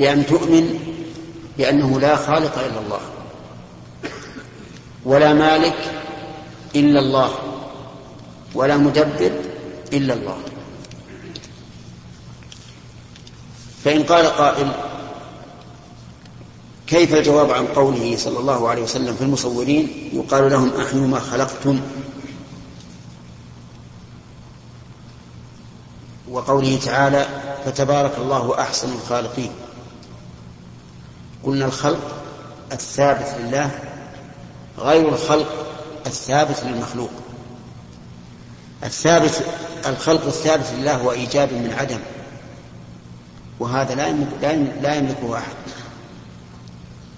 بأن 0.02 0.26
تؤمن 0.26 0.78
بأنه 1.58 2.00
لا 2.00 2.16
خالق 2.16 2.58
إلا 2.58 2.80
الله 2.80 3.00
ولا 5.04 5.32
مالك 5.32 5.78
إلا 6.74 7.00
الله 7.00 7.30
ولا 8.54 8.76
مدبر 8.76 9.32
إلا 9.92 10.14
الله. 10.14 10.36
فإن 13.84 14.02
قال 14.02 14.26
قائل 14.26 14.72
كيف 16.86 17.14
الجواب 17.14 17.50
عن 17.50 17.66
قوله 17.66 18.16
صلى 18.16 18.38
الله 18.38 18.68
عليه 18.68 18.82
وسلم 18.82 19.14
في 19.14 19.22
المصورين 19.22 20.10
يقال 20.12 20.50
لهم 20.50 20.72
أحيوا 20.80 21.06
ما 21.06 21.20
خلقتم؟ 21.20 21.80
وقوله 26.30 26.78
تعالى 26.84 27.26
فتبارك 27.64 28.18
الله 28.18 28.60
أحسن 28.60 28.92
الخالقين. 28.92 29.61
قلنا 31.44 31.64
الخلق 31.64 32.14
الثابت 32.72 33.34
لله 33.40 33.70
غير 34.78 35.08
الخلق 35.08 35.66
الثابت 36.06 36.64
للمخلوق. 36.64 37.10
الثابت 38.84 39.44
الخلق 39.86 40.26
الثابت 40.26 40.66
لله 40.78 40.94
هو 40.94 41.12
إيجاب 41.12 41.52
من 41.52 41.74
عدم 41.78 41.98
وهذا 43.60 43.94
لا 43.94 44.12
لا 44.82 44.94
يملكه 44.94 45.38
أحد. 45.38 45.52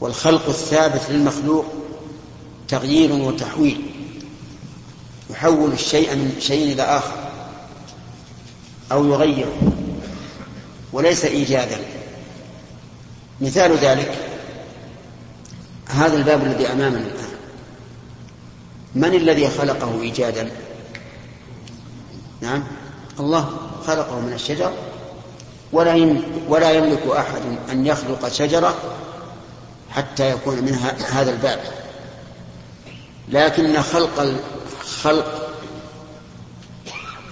والخلق 0.01 0.49
الثابت 0.49 1.03
للمخلوق 1.11 1.67
تغيير 2.69 3.13
وتحويل 3.13 3.91
يحول 5.31 5.73
الشيء 5.73 6.15
من 6.15 6.37
شيء 6.41 6.73
إلى 6.73 6.83
آخر 6.83 7.15
أو 8.93 9.05
يغيره 9.05 9.73
وليس 10.93 11.25
إيجادا. 11.25 11.94
مثال 13.41 13.77
ذلك 13.77 14.19
هذا 15.89 16.17
الباب 16.17 16.43
الذي 16.43 16.67
أمامنا 16.67 16.99
الآن. 16.99 17.35
من 18.95 19.15
الذي 19.15 19.49
خلقه 19.49 20.03
إيجادا؟ 20.03 20.51
نعم. 22.41 22.65
الله 23.21 23.51
خلقه 23.87 24.21
من 24.21 24.33
الشجر. 24.33 24.73
ولا 25.73 26.21
ولا 26.49 26.71
يملك 26.71 27.07
أحد 27.07 27.43
أن 27.71 27.87
يخلق 27.87 28.29
شجرة 28.29 28.75
حتى 29.91 30.31
يكون 30.31 30.65
منها 30.65 31.21
هذا 31.21 31.31
الباب. 31.31 31.61
لكن 33.29 33.83
خلق 33.83 34.35
خلق 35.03 35.51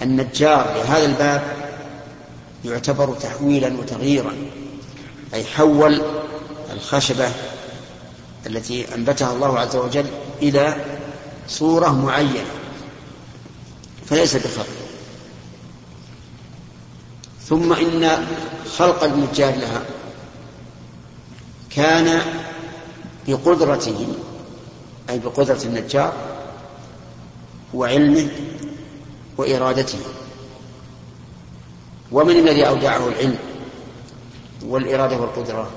النجار 0.03 0.75
لهذا 0.77 1.07
الباب 1.07 1.43
يعتبر 2.65 3.15
تحويلا 3.15 3.79
وتغييرا. 3.79 4.62
أي 5.35 5.45
حول 5.45 6.03
الخشبة 6.73 7.33
التي 8.47 8.95
أنبتها 8.95 9.33
الله 9.33 9.59
عز 9.59 9.77
وجل 9.77 10.07
إلى 10.42 10.77
صورة 11.49 11.88
معينة 11.88 12.45
فليس 14.07 14.37
بخلق. 14.37 14.66
ثم 17.49 17.73
إن 17.73 18.27
خلق 18.77 19.05
النجار 19.05 19.57
لها 19.57 19.83
كان 21.71 22.23
بقدرته 23.29 24.07
أي 25.11 25.18
بقدرة 25.18 25.61
النجار 25.64 26.12
وعلمه 27.75 28.29
وإرادته. 29.37 29.99
ومن 32.12 32.37
الذي 32.37 32.68
أودعه 32.68 33.09
العلم؟ 33.09 33.38
والإرادة 34.68 35.16
والقدرة. 35.16 35.70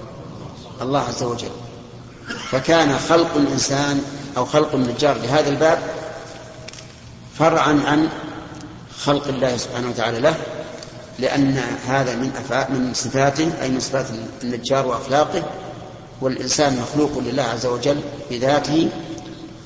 الله 0.82 1.00
عز 1.00 1.24
وجل. 1.24 1.52
فكان 2.52 2.98
خلق 3.00 3.36
الإنسان 3.36 4.02
أو 4.38 4.46
خلق 4.46 4.76
النجار 4.76 5.18
لهذا 5.18 5.50
الباب 5.50 5.80
فرعا 7.40 7.82
عن 7.86 8.10
خلق 8.98 9.28
الله 9.28 9.58
سبحانه 9.58 9.90
وتعالى 9.90 10.20
له 10.20 10.36
لأن 11.20 11.62
هذا 11.88 12.16
من 12.16 12.32
أفعال 12.38 12.72
من 12.72 12.94
صفاته 12.94 13.52
أي 13.62 13.70
من 13.70 13.80
صفات 13.80 14.06
النجار 14.44 14.88
وأخلاقه 14.88 15.44
والإنسان 16.22 16.80
مخلوق 16.80 17.12
لله 17.18 17.44
عز 17.44 17.66
وجل 17.66 18.00
بذاته 18.32 18.90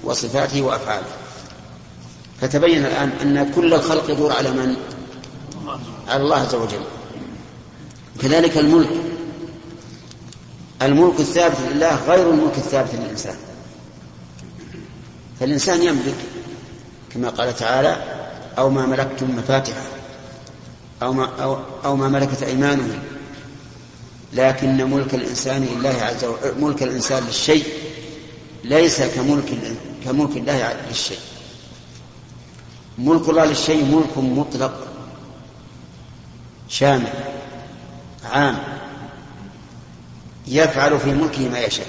وصفاته 0.04 0.62
وأفعاله. 0.62 1.08
فتبين 2.42 2.86
الآن 2.86 3.10
أن 3.22 3.52
كل 3.52 3.74
الخلق 3.74 4.10
يدور 4.10 4.32
على 4.32 4.52
من؟ 4.52 4.76
على 6.08 6.24
الله 6.24 6.38
عز 6.38 6.56
وجل. 6.56 6.82
كذلك 8.22 8.58
الملك. 8.58 8.90
الملك 10.82 11.20
الثابت 11.20 11.58
لله 11.72 11.96
غير 11.96 12.30
الملك 12.30 12.58
الثابت 12.58 12.96
للإنسان. 12.96 13.36
فالإنسان 15.40 15.84
يملك 15.84 16.16
كما 17.14 17.30
قال 17.30 17.56
تعالى 17.56 17.98
أو 18.58 18.70
ما 18.70 18.86
ملكتم 18.86 19.36
مفاتحه 19.38 19.82
أو 21.04 21.14
ما, 21.14 21.30
أو, 21.44 21.58
أو 21.86 21.96
ما 21.96 22.08
ملكت 22.08 22.44
أيمانهم. 22.44 23.00
لكن 24.34 24.90
ملك 24.90 25.16
الإنسان 25.16 25.66
لله 25.66 26.02
عز 26.02 26.26
وجل 26.26 26.62
ملك 26.62 26.84
الإنسان 26.84 27.24
للشيء 27.24 27.66
ليس 28.64 29.02
كملك 29.02 29.54
كملك 30.06 30.38
الله 30.38 30.74
للشيء. 30.88 31.20
ملك 32.98 33.30
الله 33.30 33.46
للشيء 33.46 33.86
ملك 33.86 34.18
مطلق 34.18 34.88
شامل 36.70 37.14
عام. 38.24 38.79
يفعل 40.50 41.00
في 41.00 41.12
ملكه 41.12 41.50
ما 41.50 41.60
يشاء. 41.60 41.88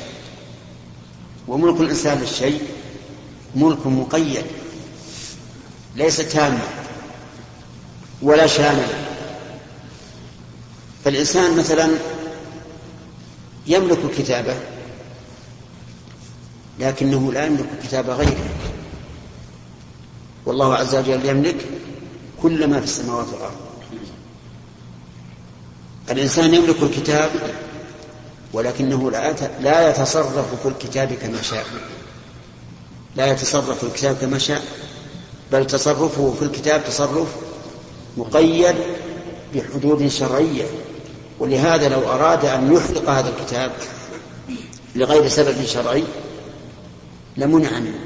وملك 1.48 1.80
الإنسان 1.80 2.18
للشيء 2.18 2.62
ملك 3.54 3.86
مقيد 3.86 4.44
ليس 5.96 6.16
تاما 6.16 6.62
ولا 8.22 8.46
شاملا 8.46 9.00
فالإنسان 11.04 11.56
مثلا 11.56 11.88
يملك 13.66 13.98
كتابه 14.18 14.56
لكنه 16.78 17.32
لا 17.32 17.46
يملك 17.46 17.66
كتاب 17.82 18.10
غيره. 18.10 18.48
والله 20.46 20.74
عز 20.74 20.94
وجل 20.94 21.28
يملك 21.28 21.56
كل 22.42 22.66
ما 22.66 22.78
في 22.78 22.84
السماوات 22.84 23.26
والأرض. 23.28 23.56
الإنسان 26.10 26.54
يملك 26.54 26.82
الكتاب 26.82 27.30
ولكنه 28.52 29.10
لا 29.60 29.90
يتصرف 29.90 30.62
في 30.62 30.68
الكتاب 30.68 31.12
كما 31.12 31.42
شاء. 31.42 31.66
لا 33.16 33.26
يتصرف 33.26 33.78
في 33.78 33.84
الكتاب 33.84 34.16
كما 34.16 34.38
شاء 34.38 34.62
بل 35.52 35.66
تصرفه 35.66 36.34
في 36.38 36.42
الكتاب 36.42 36.84
تصرف 36.84 37.28
مقيد 38.16 38.74
بحدود 39.54 40.08
شرعية. 40.08 40.64
ولهذا 41.38 41.88
لو 41.88 42.00
أراد 42.00 42.44
أن 42.44 42.72
يحرق 42.72 43.10
هذا 43.10 43.28
الكتاب 43.28 43.72
لغير 44.96 45.28
سبب 45.28 45.64
شرعي 45.64 46.04
لمنع 47.36 47.78
منه. 47.78 48.00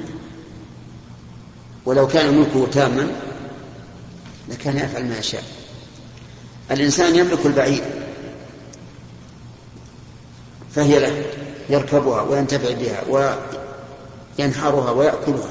ولو 1.86 2.06
كان 2.06 2.38
ملكه 2.38 2.66
تاما 2.72 3.10
لكان 4.48 4.76
يفعل 4.76 5.08
ما 5.08 5.18
يشاء. 5.18 5.44
الإنسان 6.70 7.16
يملك 7.16 7.46
البعير. 7.46 8.03
فهي 10.74 10.98
له 10.98 11.24
يركبها 11.68 12.22
وينتفع 12.22 12.72
بها 12.74 13.38
ينحرها 14.38 14.90
ويأكلها. 14.90 15.50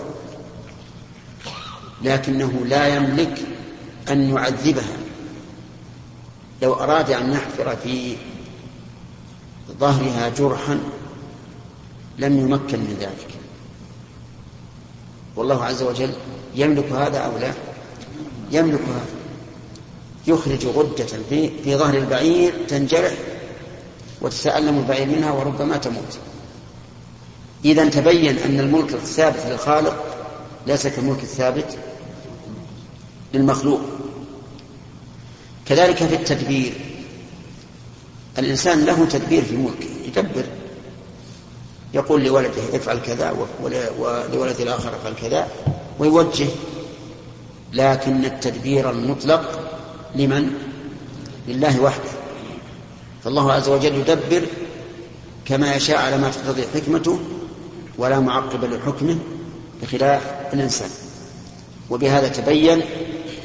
لكنه 2.01 2.65
لا 2.65 2.87
يملك 2.87 3.39
أن 4.09 4.29
يعذبها. 4.29 4.97
لو 6.61 6.73
أراد 6.73 7.11
أن 7.11 7.33
يحفر 7.33 7.75
في 7.75 8.15
ظهرها 9.79 10.29
جرحا 10.29 10.79
لم 12.19 12.39
يمكن 12.39 12.79
من 12.79 12.97
ذلك. 12.99 13.27
والله 15.35 15.65
عز 15.65 15.83
وجل 15.83 16.13
يملك 16.55 16.91
هذا 16.91 17.17
أو 17.17 17.37
لا؟ 17.37 17.53
يملك 18.51 18.81
هذا 18.81 19.05
يخرج 20.27 20.65
غدة 20.65 21.05
في, 21.29 21.49
في 21.63 21.75
ظهر 21.75 21.93
البعير 21.97 22.53
تنجرح. 22.67 23.32
وتتألم 24.23 24.77
البعير 24.77 25.07
منها 25.07 25.31
وربما 25.31 25.77
تموت. 25.77 26.17
إذا 27.65 27.89
تبين 27.89 28.37
أن 28.37 28.59
الملك 28.59 28.93
الثابت 28.93 29.45
للخالق 29.45 30.03
ليس 30.67 30.87
كالملك 30.87 31.23
الثابت 31.23 31.77
للمخلوق. 33.33 33.81
كذلك 35.65 35.95
في 35.95 36.15
التدبير. 36.15 36.73
الإنسان 38.37 38.85
له 38.85 39.05
تدبير 39.05 39.43
في 39.43 39.57
ملكه 39.57 39.89
يدبر. 40.07 40.45
يقول 41.93 42.23
لولده 42.23 42.75
افعل 42.75 42.99
كذا 42.99 43.47
ولولد 43.99 44.59
الآخر 44.59 44.95
افعل 44.95 45.13
كذا 45.21 45.47
ويوجه. 45.99 46.47
لكن 47.73 48.25
التدبير 48.25 48.89
المطلق 48.89 49.69
لمن؟ 50.15 50.51
لله 51.47 51.81
وحده. 51.81 52.22
فالله 53.23 53.51
عز 53.51 53.69
وجل 53.69 53.95
يدبر 53.95 54.45
كما 55.45 55.75
يشاء 55.75 55.97
على 55.97 56.17
ما 56.17 56.31
تقتضي 56.31 56.63
حكمته 56.73 57.19
ولا 57.97 58.19
معقب 58.19 58.63
لحكمه 58.65 59.17
بخلاف 59.81 60.21
الإنسان. 60.53 60.89
وبهذا 61.89 62.27
تبين 62.27 62.81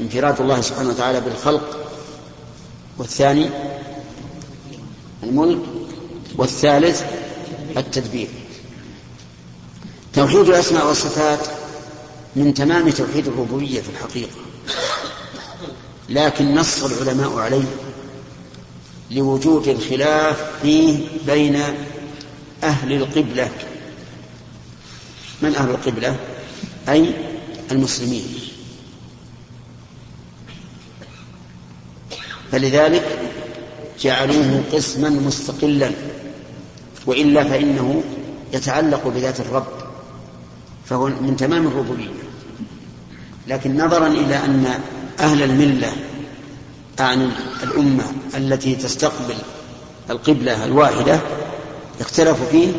انفراد 0.01 0.41
الله 0.41 0.61
سبحانه 0.61 0.89
وتعالى 0.89 1.21
بالخلق. 1.21 1.89
والثاني 2.99 3.51
الملك. 5.23 5.59
والثالث 6.37 7.03
التدبير. 7.77 8.29
توحيد 10.15 10.49
الأسماء 10.49 10.87
والصفات 10.87 11.47
من 12.37 12.55
تمام 12.55 12.91
توحيد 12.91 13.27
الربوبية 13.27 13.81
في 13.81 13.89
الحقيقة. 13.89 14.37
لكن 16.09 16.55
نص 16.55 16.85
العلماء 16.85 17.39
عليه 17.39 17.65
لوجود 19.11 19.69
الخلاف 19.69 20.61
فيه 20.63 20.99
بين 21.27 21.63
أهل 22.63 22.93
القبلة. 22.93 23.51
من 25.43 25.55
أهل 25.55 25.71
القبلة؟ 25.71 26.17
أي 26.89 27.15
المسلمين. 27.73 28.25
فلذلك 32.53 33.19
جعلوه 34.01 34.63
قسما 34.73 35.09
مستقلا. 35.09 35.91
وإلا 37.07 37.45
فإنه 37.45 38.03
يتعلق 38.53 39.09
بذات 39.09 39.41
الرب 39.41 39.67
فهو 40.87 41.07
من 41.07 41.37
تمام 41.39 41.67
الربوبية. 41.67 42.09
لكن 43.47 43.85
نظرا 43.85 44.07
إلى 44.07 44.37
أن 44.37 44.81
أهل 45.21 45.43
الملة 45.43 45.93
اعني 47.01 47.29
الأمة 47.63 48.05
التي 48.37 48.77
تستقبل 48.77 49.35
القبلة 50.11 50.65
الواحدة 50.65 51.21
اختلفوا 52.01 52.47
فيه 52.51 52.73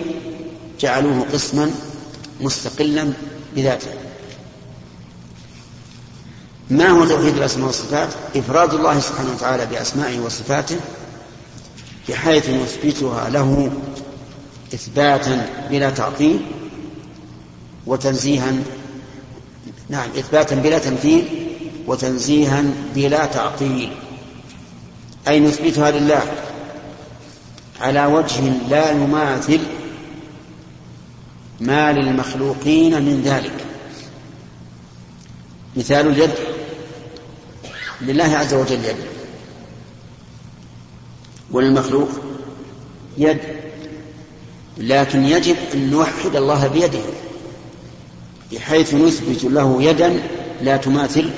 جعلوه 0.80 1.26
قسما 1.34 1.72
مستقلا 2.41 3.13
بذاته. 3.55 3.88
ما 6.70 6.89
هو 6.89 7.05
توحيد 7.05 7.38
الأسماء 7.38 7.67
والصفات؟ 7.67 8.09
إفراد 8.36 8.74
الله 8.74 8.99
سبحانه 8.99 9.32
وتعالى 9.32 9.65
بأسمائه 9.65 10.20
وصفاته 10.20 10.78
بحيث 12.09 12.49
نثبتها 12.49 13.30
له 13.30 13.72
إثباتا 14.74 15.49
بلا 15.70 15.89
تعطيل 15.89 16.39
وتنزيها 17.86 18.53
نعم 19.89 20.09
إثباتا 20.17 20.55
بلا 20.55 20.80
تمثيل 20.80 21.26
وتنزيها 21.88 22.63
بلا 22.95 23.26
تعطيل. 23.26 23.91
أي 25.28 25.39
نثبتها 25.39 25.91
لله 25.91 26.22
على 27.82 28.05
وجه 28.05 28.41
لا 28.70 28.91
يماثل 28.91 29.59
ما 31.59 31.91
للمخلوقين 31.91 33.01
من 33.01 33.22
ذلك. 33.26 33.65
مثال 35.78 36.07
اليد. 36.07 36.32
لله 38.01 38.38
عز 38.38 38.53
وجل 38.53 38.86
يد. 38.86 38.95
وللمخلوق 41.51 42.09
يد. 43.17 43.39
لكن 44.78 45.26
يجب 45.26 45.55
أن 45.74 45.89
نوحد 45.89 46.36
الله 46.36 46.67
بيده. 46.67 46.99
بحيث 48.51 48.93
نثبت 48.93 49.43
له 49.43 49.84
يدا 49.84 50.22
لا 50.61 50.78
تماثل 50.78 51.30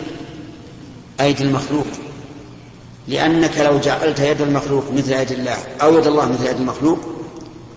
أيدي 1.21 1.43
المخلوق. 1.43 1.88
لأنك 3.07 3.57
لو 3.57 3.79
جعلت 3.79 4.19
يد 4.19 4.41
المخلوق 4.41 4.91
مثل 4.91 5.11
يد 5.11 5.31
الله 5.31 5.57
أو 5.81 5.97
يد 5.97 6.07
الله 6.07 6.25
مثل 6.25 6.45
يد 6.45 6.55
المخلوق 6.55 6.99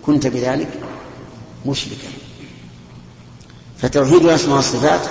كنت 0.05 0.27
بذلك 0.27 0.69
مشركا. 1.65 2.07
فتوحيد 3.81 4.23
الأسماء 4.25 4.55
والصفات 4.55 5.01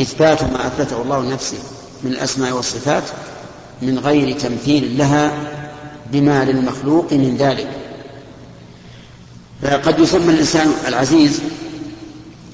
إثبات 0.00 0.42
ما 0.42 0.66
أثبته 0.66 1.02
الله 1.02 1.22
لنفسه 1.22 1.58
من 2.02 2.12
الأسماء 2.12 2.52
والصفات 2.52 3.02
من 3.82 3.98
غير 3.98 4.38
تمثيل 4.38 4.98
لها 4.98 5.32
بما 6.12 6.44
للمخلوق 6.44 7.12
من 7.12 7.36
ذلك. 7.36 7.68
فقد 9.62 9.98
يسمى 9.98 10.34
الإنسان 10.34 10.72
العزيز 10.88 11.40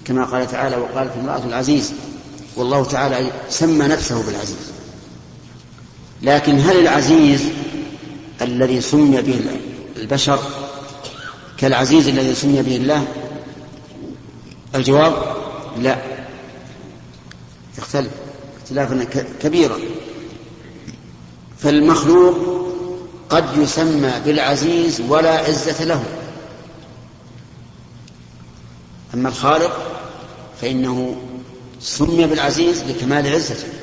كما 0.05 0.24
قال 0.24 0.50
تعالى 0.50 0.76
وقالت 0.76 1.12
امرأة 1.20 1.42
العزيز 1.48 1.92
والله 2.57 2.84
تعالى 2.84 3.30
سمى 3.50 3.86
نفسه 3.86 4.22
بالعزيز. 4.22 4.72
لكن 6.23 6.61
هل 6.61 6.81
العزيز 6.81 7.49
الذي 8.43 8.81
سمي 8.81 9.23
به 9.23 9.41
البشر 9.97 10.39
كالعزيز 11.59 12.09
الذي 12.09 12.35
سمي 12.35 12.62
به 12.62 12.77
الله؟ 12.77 13.07
الجواب 14.75 15.37
لا. 15.79 15.99
يختلف. 17.79 18.11
اختلافا 18.62 19.05
كبيرا 19.43 19.79
فالمخلوق 21.59 22.37
قد 23.31 23.45
يسمى 23.59 24.12
بالعزيز 24.27 25.01
ولا 25.09 25.39
عزة 25.39 25.85
له. 25.85 26.05
أما 29.14 29.29
الخالق 29.29 29.79
فإنه 30.61 31.16
سمي 31.81 32.27
بالعزيز 32.27 32.85
لكمال 32.85 33.35
عزته. 33.35 33.82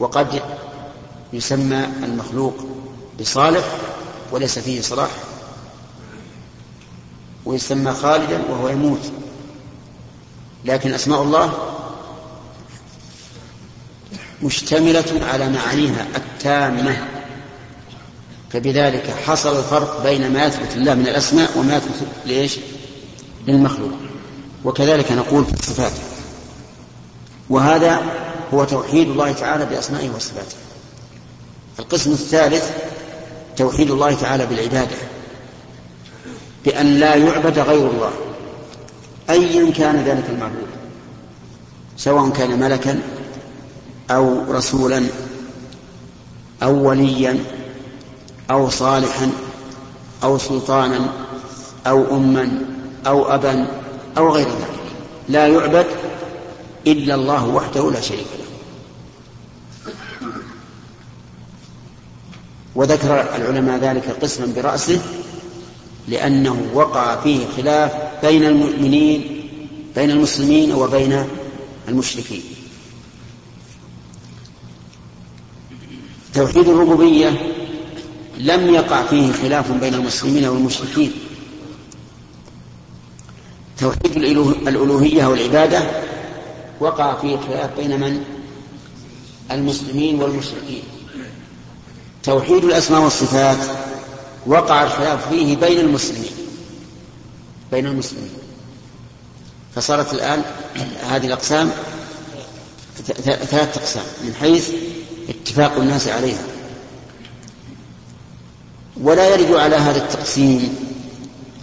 وقد 0.00 0.42
يسمى 1.32 1.84
المخلوق 2.04 2.54
بصالح 3.20 3.64
وليس 4.32 4.58
فيه 4.58 4.80
صلاح 4.80 5.10
ويسمى 7.44 7.92
خالدا 7.92 8.40
وهو 8.50 8.68
يموت. 8.68 9.12
لكن 10.64 10.94
أسماء 10.94 11.22
الله 11.22 11.52
مشتملة 14.42 15.26
على 15.32 15.50
معانيها 15.50 16.06
التامة. 16.16 17.08
فبذلك 18.50 19.10
حصل 19.26 19.58
الفرق 19.58 20.02
بين 20.02 20.32
ما 20.32 20.44
يثبت 20.44 20.76
لله 20.76 20.94
من 20.94 21.08
الأسماء 21.08 21.58
وما 21.58 21.76
يثبت 21.76 22.08
لإيش؟ 22.26 22.58
للمخلوق. 23.46 23.92
وكذلك 24.64 25.12
نقول 25.12 25.44
في 25.44 25.52
الصفات. 25.52 25.92
وهذا 27.50 28.19
هو 28.54 28.64
توحيد 28.64 29.08
الله 29.08 29.32
تعالى 29.32 29.66
بأسمائه 29.66 30.10
وصفاته. 30.10 30.56
القسم 31.78 32.12
الثالث 32.12 32.70
توحيد 33.56 33.90
الله 33.90 34.14
تعالى 34.14 34.46
بالعبادة 34.46 34.96
بأن 36.64 36.86
لا 36.86 37.14
يعبد 37.14 37.58
غير 37.58 37.90
الله 37.90 38.10
أيا 39.30 39.72
كان 39.72 39.96
ذلك 39.96 40.24
المعبود 40.28 40.68
سواء 41.96 42.30
كان 42.30 42.60
ملكا 42.60 43.00
أو 44.10 44.52
رسولا 44.52 45.06
أو 46.62 46.88
وليا 46.88 47.44
أو 48.50 48.68
صالحا 48.68 49.30
أو 50.24 50.38
سلطانا 50.38 51.12
أو 51.86 52.16
أما 52.16 52.62
أو 53.06 53.34
أبا 53.34 53.66
أو 54.18 54.32
غير 54.32 54.46
ذلك. 54.46 54.80
لا 55.28 55.46
يعبد 55.46 55.86
إلا 56.86 57.14
الله 57.14 57.48
وحده 57.48 57.90
لا 57.90 58.00
شريك 58.00 58.26
له. 58.38 58.39
وذكر 62.74 63.20
العلماء 63.36 63.78
ذلك 63.78 64.16
قسما 64.22 64.52
برأسه 64.56 65.00
لأنه 66.08 66.70
وقع 66.74 67.20
فيه 67.20 67.46
خلاف 67.56 67.92
بين 68.22 68.44
المؤمنين 68.44 69.40
بين 69.94 70.10
المسلمين 70.10 70.72
وبين 70.72 71.24
المشركين. 71.88 72.42
توحيد 76.34 76.68
الربوبية 76.68 77.52
لم 78.38 78.74
يقع 78.74 79.02
فيه 79.02 79.32
خلاف 79.32 79.72
بين 79.72 79.94
المسلمين 79.94 80.44
والمشركين. 80.44 81.12
توحيد 83.78 84.16
الألوهية 84.66 85.26
والعبادة 85.26 85.82
وقع 86.80 87.20
فيه 87.20 87.36
خلاف 87.36 87.70
بين 87.80 88.00
من؟ 88.00 88.24
المسلمين 89.50 90.22
والمشركين. 90.22 90.82
توحيد 92.22 92.64
الأسماء 92.64 93.00
والصفات 93.00 93.58
وقع 94.46 94.82
الخلاف 94.82 95.28
فيه 95.28 95.56
بين 95.56 95.80
المسلمين 95.80 96.32
بين 97.72 97.86
المسلمين. 97.86 98.30
فصارت 99.74 100.12
الآن 100.12 100.42
هذه 101.10 101.26
الأقسام 101.26 101.70
ثلاثة 103.06 103.80
أقسام 103.80 104.04
من 104.24 104.34
حيث 104.34 104.70
اتفاق 105.28 105.76
الناس 105.76 106.08
عليها. 106.08 106.42
ولا 109.02 109.28
يرد 109.28 109.54
على 109.54 109.76
هذا 109.76 109.98
التقسيم 109.98 110.76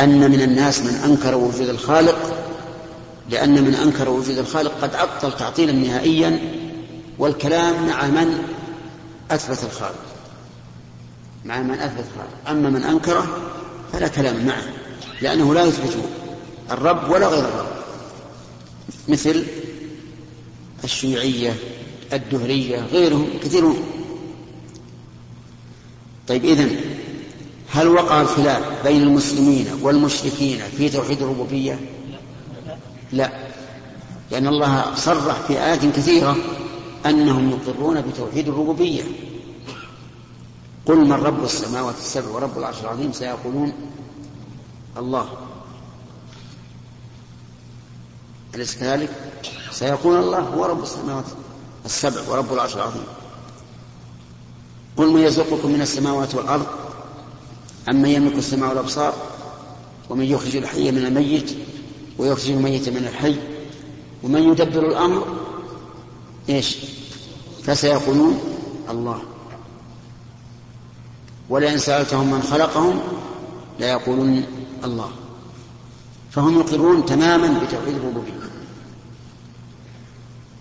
أن 0.02 0.32
من 0.32 0.42
الناس 0.42 0.80
من 0.80 0.96
أنكر 1.06 1.36
وجود 1.36 1.70
الخالق 1.70 2.48
لأن 3.30 3.64
من 3.64 3.76
أنكر 3.76 4.10
وجود 4.10 4.38
الخالق 4.38 4.72
قد 4.82 4.96
عطل 4.96 5.38
تعطيلا 5.38 5.72
نهائيا 5.72 6.40
والكلام 7.20 7.88
مع 7.88 8.06
من 8.08 8.44
أثبت 9.32 9.64
الخالق. 9.64 10.07
مع 11.46 11.62
من 11.62 11.72
أثبت 11.80 12.06
الخالق 12.14 12.50
أما 12.50 12.70
من 12.70 12.84
أنكره 12.84 13.28
فلا 13.94 14.08
كلام 14.08 14.46
معه 14.46 14.64
لأنه 15.22 15.54
لا 15.54 15.64
يثبت 15.64 15.98
الرب 16.72 17.10
ولا 17.10 17.28
غير 17.28 17.40
الرب. 17.46 17.68
مثل 19.08 19.44
الشيوعية 20.84 21.54
الدهرية 22.14 22.80
غيرهم 22.80 23.30
كثيرون. 23.44 23.78
طيب 26.28 26.46
إذن 26.46 26.76
هل 27.70 27.88
وقع 27.88 28.22
الخلاف 28.22 28.84
بين 28.84 29.04
المسلمين 29.04 29.68
والمشركين 29.82 30.60
في 30.78 30.90
توحيد 30.90 31.22
الربوبية؟ 31.22 31.80
لا. 33.12 33.32
لأن 34.32 34.48
الله 34.48 34.96
صرح 34.96 35.36
في 35.48 35.54
آيات 35.54 35.86
كثيرة 35.86 36.38
أنهم 37.06 37.50
يقرون 37.50 38.02
بتوحيد 38.02 38.48
الربوبية. 38.48 39.04
قل 40.88 40.98
من 40.98 41.14
رب 41.14 41.44
السماوات 41.44 41.96
السبع 41.96 42.30
ورب 42.30 42.58
العرش 42.58 42.82
العظيم 42.82 43.12
سيقولون 43.12 43.74
الله. 44.98 45.30
أليس 48.56 48.76
كذلك؟ 48.76 49.10
سيقول 49.72 50.16
الله 50.16 50.40
هو 50.40 50.66
رب 50.66 50.84
السماوات 50.84 51.26
السبع 51.86 52.22
ورب 52.30 52.54
العرش 52.54 52.76
العظيم. 52.76 53.04
قل 54.98 55.08
من 55.08 55.22
يرزقكم 55.22 55.72
من 55.72 55.82
السماوات 55.82 56.36
والأرض 56.36 56.66
أمن 57.90 58.10
يملك 58.10 58.36
السماء 58.36 58.70
والأبصار 58.70 59.14
ومن 60.10 60.26
يخرج 60.26 60.56
الحي 60.56 60.92
من 60.92 61.06
الميت 61.06 61.58
ويخرج 62.18 62.50
الميت 62.50 62.90
من 62.90 63.08
الحي 63.08 63.36
ومن 64.24 64.44
يدبر 64.44 64.88
الأمر 64.88 65.28
إيش؟ 66.50 66.78
فسيقولون 67.64 68.40
الله. 68.90 69.22
ولئن 71.50 71.78
سألتهم 71.78 72.32
من 72.32 72.42
خلقهم 72.42 73.00
ليقولون 73.80 74.46
الله. 74.84 75.12
فهم 76.32 76.60
يقرون 76.60 77.06
تماما 77.06 77.48
بتوحيد 77.48 77.96
الربوبية. 77.96 78.32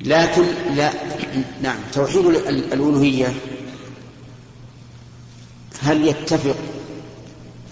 لكن 0.00 0.44
لا 0.74 0.92
نعم 1.62 1.78
توحيد 1.92 2.26
الألوهية 2.26 3.34
هل 5.80 6.06
يتفق 6.06 6.56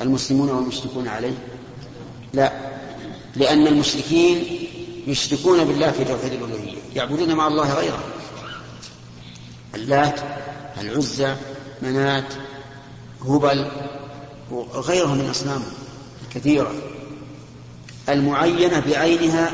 المسلمون 0.00 0.50
والمشركون 0.50 1.08
عليه؟ 1.08 1.34
لا 2.32 2.52
لأن 3.36 3.66
المشركين 3.66 4.44
يشركون 5.06 5.64
بالله 5.64 5.90
في 5.90 6.04
توحيد 6.04 6.32
الألوهية 6.32 6.78
يعبدون 6.96 7.34
مع 7.34 7.46
الله 7.46 7.74
غيره. 7.74 8.04
اللات 9.74 10.20
العزى 10.80 11.36
منات 11.82 12.34
هبل 13.28 13.70
وغيرها 14.50 15.14
من 15.14 15.28
أصنام 15.30 15.62
كثيرة. 16.34 16.72
المعينة 18.08 18.80
بعينها 18.80 19.52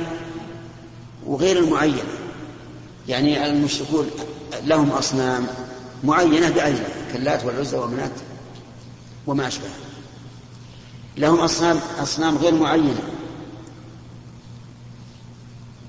وغير 1.27 1.59
المعينة. 1.59 2.03
يعني 3.09 3.47
المشركون 3.47 4.11
لهم 4.65 4.91
أصنام 4.91 5.47
معينة 6.05 6.51
بعينها 6.51 6.89
كاللات 7.13 7.45
والعزى 7.45 7.77
ومنات 7.77 8.13
وما 9.27 9.49
أشبهها. 9.49 9.71
لهم 11.17 11.41
أصنام 11.41 11.81
أصنام 12.03 12.37
غير 12.37 12.55
معينة. 12.55 13.03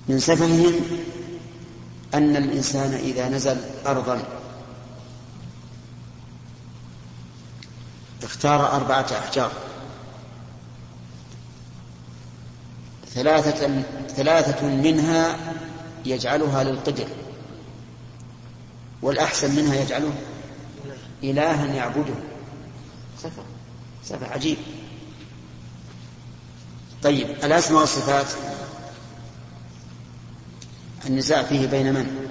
من 0.10 0.20
سفههم 0.20 0.74
أن 2.14 2.36
الإنسان 2.36 2.94
إذا 2.94 3.30
نزل 3.30 3.58
أرضا 3.88 4.41
اختار 8.32 8.76
أربعة 8.76 9.06
أحجار. 9.20 9.52
ثلاثة 13.14 13.84
ثلاثة 14.08 14.68
منها 14.68 15.38
يجعلها 16.06 16.64
للقدر. 16.64 17.08
والأحسن 19.02 19.56
منها 19.56 19.76
يجعله 19.76 20.14
إلها 21.24 21.66
يعبده. 21.66 22.14
سفه 23.24 23.44
سفه 24.04 24.28
عجيب. 24.28 24.58
طيب 27.04 27.30
الأسماء 27.30 27.82
والصفات؟ 27.82 28.28
النزاع 31.08 31.44
فيه 31.44 31.68
بين 31.68 31.94
من؟ 31.94 32.30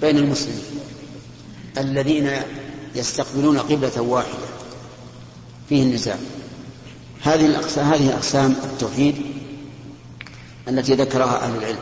بين 0.00 0.18
المسلمين. 0.18 0.64
الذين 1.78 2.30
يستقبلون 2.94 3.58
قبلة 3.58 4.00
واحدة. 4.00 4.49
فيه 5.70 5.82
النزاع. 5.82 6.16
هذه 7.22 7.46
الأقسام 7.46 7.86
هذه 7.92 8.14
أقسام 8.14 8.56
التوحيد 8.64 9.16
التي 10.68 10.94
ذكرها 10.94 11.44
أهل 11.44 11.56
العلم. 11.58 11.78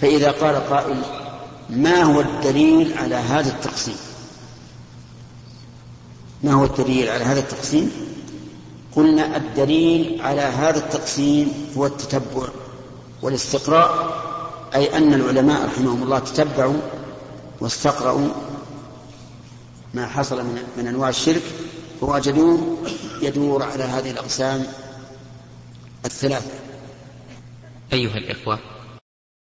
فإذا 0.00 0.30
قال 0.30 0.56
قائل 0.56 1.02
ما 1.70 2.02
هو 2.02 2.20
الدليل 2.20 2.98
على 2.98 3.14
هذا 3.14 3.50
التقسيم؟ 3.50 3.96
ما 6.42 6.52
هو 6.52 6.64
الدليل 6.64 7.08
على 7.08 7.24
هذا 7.24 7.40
التقسيم؟ 7.40 7.92
قلنا 8.96 9.36
الدليل 9.36 10.22
على 10.22 10.40
هذا 10.40 10.78
التقسيم 10.78 11.52
هو 11.76 11.86
التتبع 11.86 12.48
والاستقراء. 13.22 14.24
أي 14.74 14.96
أن 14.96 15.14
العلماء 15.14 15.66
رحمهم 15.66 16.02
الله 16.02 16.18
تتبعوا 16.18 16.80
واستقرأوا 17.60 18.28
ما 19.94 20.06
حصل 20.06 20.44
من, 20.44 20.62
من 20.78 20.86
أنواع 20.86 21.08
الشرك 21.08 21.42
فوجدوه 22.06 22.78
يدور 23.22 23.62
على 23.62 23.84
هذه 23.84 24.10
الأقسام 24.10 24.66
الثلاثة. 26.04 26.50
أيها 27.92 28.16
الإخوة 28.18 28.58